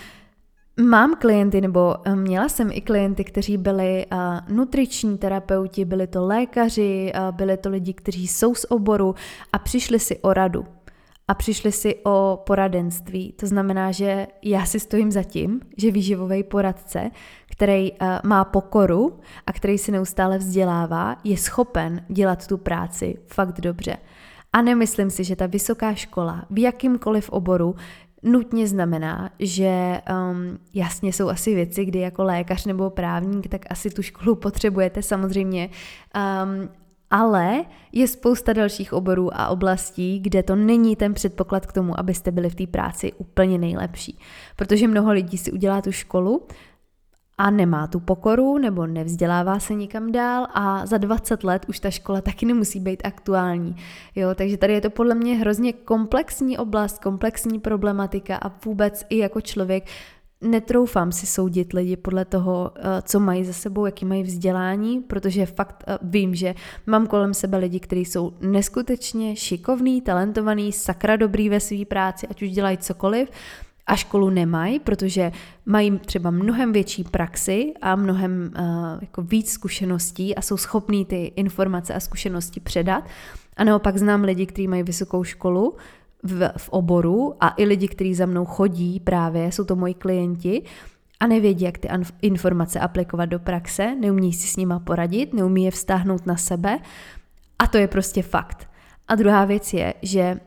[0.81, 4.17] Mám klienty, nebo eh, měla jsem i klienty, kteří byli uh,
[4.55, 9.15] nutriční terapeuti, byli to lékaři, uh, byli to lidi, kteří jsou z oboru
[9.53, 10.65] a přišli si o radu.
[11.27, 13.31] A přišli si o poradenství.
[13.31, 17.11] To znamená, že já si stojím za tím, že výživový poradce,
[17.51, 17.91] který
[18.23, 23.97] má pokoru a který si neustále vzdělává, je schopen dělat tu práci fakt dobře.
[24.53, 27.75] A nemyslím si, že ta vysoká škola v jakýmkoliv oboru
[28.23, 30.01] nutně znamená, že
[30.31, 35.01] um, jasně jsou asi věci, kdy jako lékař nebo právník, tak asi tu školu potřebujete
[35.01, 35.69] samozřejmě,
[36.15, 36.69] um,
[37.09, 42.31] ale je spousta dalších oborů a oblastí, kde to není ten předpoklad k tomu, abyste
[42.31, 44.19] byli v té práci úplně nejlepší.
[44.55, 46.47] Protože mnoho lidí si udělá tu školu,
[47.43, 51.91] a nemá tu pokoru nebo nevzdělává se nikam dál a za 20 let už ta
[51.91, 53.75] škola taky nemusí být aktuální.
[54.15, 59.17] Jo, takže tady je to podle mě hrozně komplexní oblast, komplexní problematika a vůbec i
[59.17, 59.83] jako člověk
[60.41, 65.45] netroufám si soudit lidi podle toho, eh, co mají za sebou, jaký mají vzdělání, protože
[65.45, 71.49] fakt eh, vím, že mám kolem sebe lidi, kteří jsou neskutečně šikovní, talentovaní, sakra dobrý
[71.49, 73.29] ve své práci, ať už dělají cokoliv,
[73.87, 75.31] a školu nemají, protože
[75.65, 78.65] mají třeba mnohem větší praxi a mnohem uh,
[79.01, 83.03] jako víc zkušeností a jsou schopní ty informace a zkušenosti předat.
[83.57, 85.77] A naopak znám lidi, kteří mají vysokou školu
[86.23, 90.63] v, v oboru a i lidi, kteří za mnou chodí právě, jsou to moji klienti
[91.19, 91.87] a nevědí, jak ty
[92.21, 96.79] informace aplikovat do praxe, neumí si s nima poradit, neumí je vztáhnout na sebe
[97.59, 98.69] a to je prostě fakt.
[99.07, 100.39] A druhá věc je, že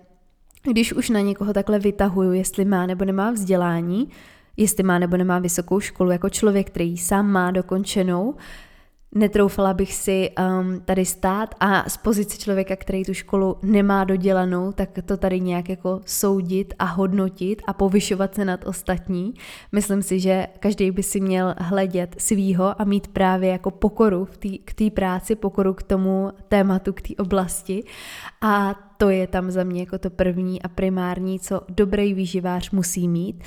[0.72, 4.08] když už na někoho takhle vytahuju, jestli má nebo nemá vzdělání,
[4.56, 8.34] jestli má nebo nemá vysokou školu, jako člověk, který sám má dokončenou,
[9.14, 14.72] netroufala bych si um, tady stát a z pozice člověka, který tu školu nemá dodělanou,
[14.72, 19.34] tak to tady nějak jako soudit a hodnotit a povyšovat se nad ostatní.
[19.72, 24.36] Myslím si, že každý by si měl hledět svýho a mít právě jako pokoru v
[24.36, 27.84] tý, k té práci, pokoru k tomu tématu, k té oblasti
[28.40, 33.08] a to je tam za mě jako to první a primární, co dobrý výživář musí
[33.08, 33.44] mít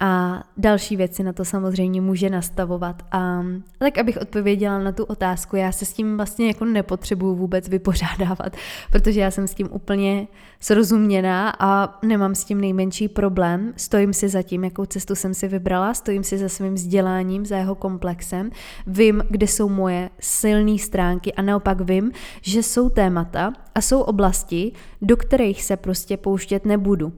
[0.00, 3.02] a další věci na to samozřejmě může nastavovat.
[3.12, 3.42] A
[3.78, 8.56] tak abych odpověděla na tu otázku, já se s tím vlastně jako nepotřebuju vůbec vypořádávat,
[8.92, 10.28] protože já jsem s tím úplně
[10.60, 13.72] srozuměná a nemám s tím nejmenší problém.
[13.76, 17.56] Stojím si za tím, jakou cestu jsem si vybrala, stojím si za svým vzděláním, za
[17.56, 18.50] jeho komplexem,
[18.86, 24.72] vím, kde jsou moje silné stránky a naopak vím, že jsou témata a jsou oblasti,
[25.02, 27.12] do kterých se prostě pouštět nebudu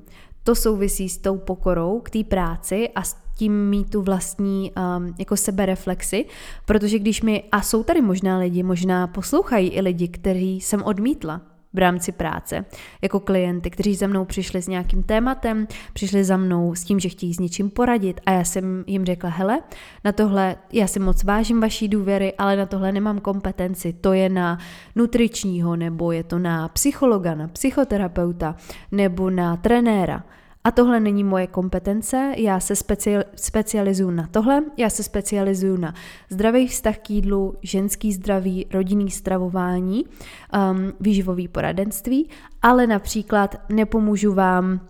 [0.44, 5.14] to souvisí s tou pokorou k té práci a s tím mít tu vlastní um,
[5.18, 6.24] jako sebereflexy,
[6.66, 11.40] protože když mi, a jsou tady možná lidi, možná poslouchají i lidi, který jsem odmítla,
[11.74, 12.64] v rámci práce,
[13.02, 17.08] jako klienty, kteří za mnou přišli s nějakým tématem, přišli za mnou s tím, že
[17.08, 18.20] chtějí s něčím poradit.
[18.26, 19.60] A já jsem jim řekla, hele,
[20.04, 24.28] na tohle já si moc vážím vaší důvěry, ale na tohle nemám kompetenci, to je
[24.28, 24.58] na
[24.96, 28.56] nutričního, nebo je to na psychologa, na psychoterapeuta,
[28.92, 30.24] nebo na trenéra.
[30.64, 35.94] A tohle není moje kompetence, já se special, specializuju na tohle, já se specializuju na
[36.30, 42.28] zdravý vztah k jídlu, ženský zdraví, rodinný stravování, um, výživový poradenství,
[42.62, 44.80] ale například nepomůžu vám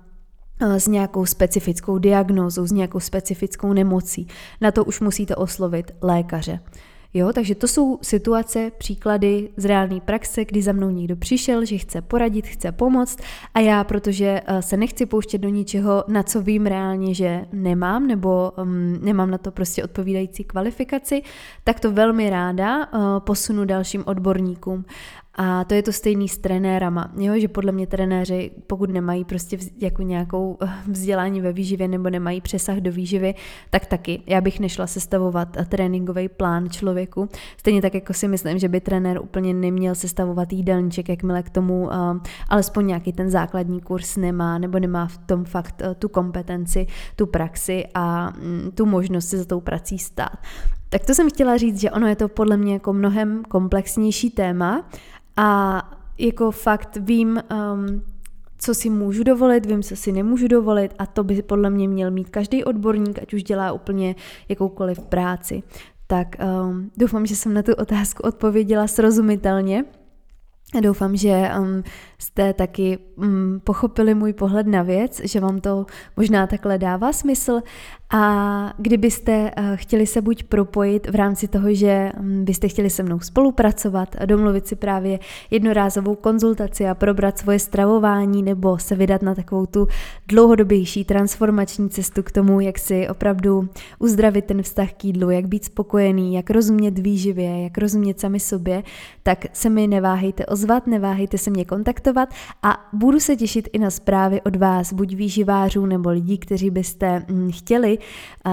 [0.62, 4.26] uh, s nějakou specifickou diagnózou, s nějakou specifickou nemocí.
[4.60, 6.60] Na to už musíte oslovit lékaře.
[7.14, 11.78] Jo, takže to jsou situace, příklady z reálné praxe, kdy za mnou někdo přišel, že
[11.78, 13.18] chce poradit, chce pomoct
[13.54, 18.06] a já, protože eh, se nechci pouštět do ničeho, na co vím reálně, že nemám,
[18.06, 21.22] nebo um, nemám na to prostě odpovídající kvalifikaci,
[21.64, 24.84] tak to velmi ráda uh, posunu dalším odborníkům.
[25.34, 27.34] A to je to stejný s trenérama, jo?
[27.40, 32.10] že podle mě trenéři, pokud nemají prostě vz, jako nějakou eh, vzdělání ve výživě nebo
[32.10, 33.34] nemají přesah do výživy,
[33.70, 34.22] tak taky.
[34.26, 37.28] Já bych nešla sestavovat eh, tréninkový plán člověku.
[37.56, 41.82] Stejně tak, jako si myslím, že by trenér úplně neměl sestavovat jídelníček, jakmile k tomu
[41.82, 41.90] uh,
[42.48, 47.26] alespoň nějaký ten základní kurz nemá, nebo nemá v tom fakt uh, tu kompetenci, tu
[47.26, 50.36] praxi a um, tu možnost si za tou prací stát.
[50.92, 54.90] Tak to jsem chtěla říct, že ono je to podle mě jako mnohem komplexnější téma
[55.36, 55.82] a
[56.18, 57.42] jako fakt vím,
[57.74, 58.02] um,
[58.58, 62.10] co si můžu dovolit, vím, co si nemůžu dovolit a to by podle mě měl
[62.10, 64.14] mít každý odborník, ať už dělá úplně
[64.48, 65.62] jakoukoliv práci.
[66.06, 69.84] Tak um, doufám, že jsem na tu otázku odpověděla srozumitelně.
[70.80, 71.82] Doufám, že um,
[72.22, 77.60] jste taky um, pochopili můj pohled na věc, že vám to možná takhle dává smysl.
[78.14, 83.20] A kdybyste uh, chtěli se buď propojit v rámci toho, že byste chtěli se mnou
[83.20, 85.18] spolupracovat domluvit si právě
[85.50, 89.88] jednorázovou konzultaci a probrat svoje stravování nebo se vydat na takovou tu
[90.28, 93.68] dlouhodobější transformační cestu k tomu, jak si opravdu
[93.98, 98.82] uzdravit ten vztah k jídlu, jak být spokojený, jak rozumět výživě, jak rozumět sami sobě,
[99.22, 102.11] tak se mi neváhejte ozvat, neváhejte se mě kontaktovat
[102.62, 107.24] a budu se těšit i na zprávy od vás, buď výživářů nebo lidí, kteří byste
[107.28, 107.98] mm, chtěli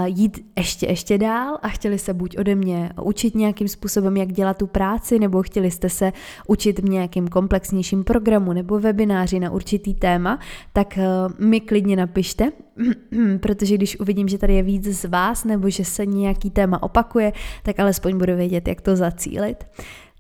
[0.05, 4.57] jít ještě, ještě dál a chtěli se buď ode mě učit nějakým způsobem, jak dělat
[4.57, 6.11] tu práci, nebo chtěli jste se
[6.47, 10.39] učit v nějakým komplexnějším programu nebo webináři na určitý téma,
[10.73, 11.03] tak eh,
[11.39, 12.51] mi klidně napište,
[13.39, 17.33] protože když uvidím, že tady je víc z vás nebo že se nějaký téma opakuje,
[17.63, 19.65] tak alespoň budu vědět, jak to zacílit.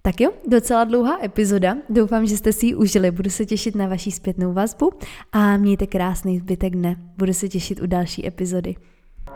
[0.09, 1.75] Tak jo, docela dlouhá epizoda.
[1.89, 3.11] Doufám, že jste si ji užili.
[3.11, 4.91] Budu se těšit na vaší zpětnou vazbu
[5.31, 6.95] a mějte krásný zbytek dne.
[7.17, 8.75] Budu se těšit u další epizody.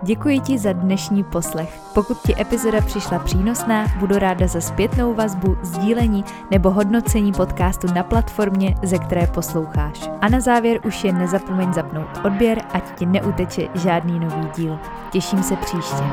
[0.04, 1.80] Děkuji ti za dnešní poslech.
[1.94, 8.04] Pokud ti epizoda přišla přínosná, budu ráda za zpětnou vazbu, sdílení nebo hodnocení podcastu na
[8.04, 10.10] platformě, ze které posloucháš.
[10.22, 14.80] A na závěr už jen nezapomeň zapnout odběr, ať ti neuteče žádný nový díl.
[15.12, 16.04] Těším se příště.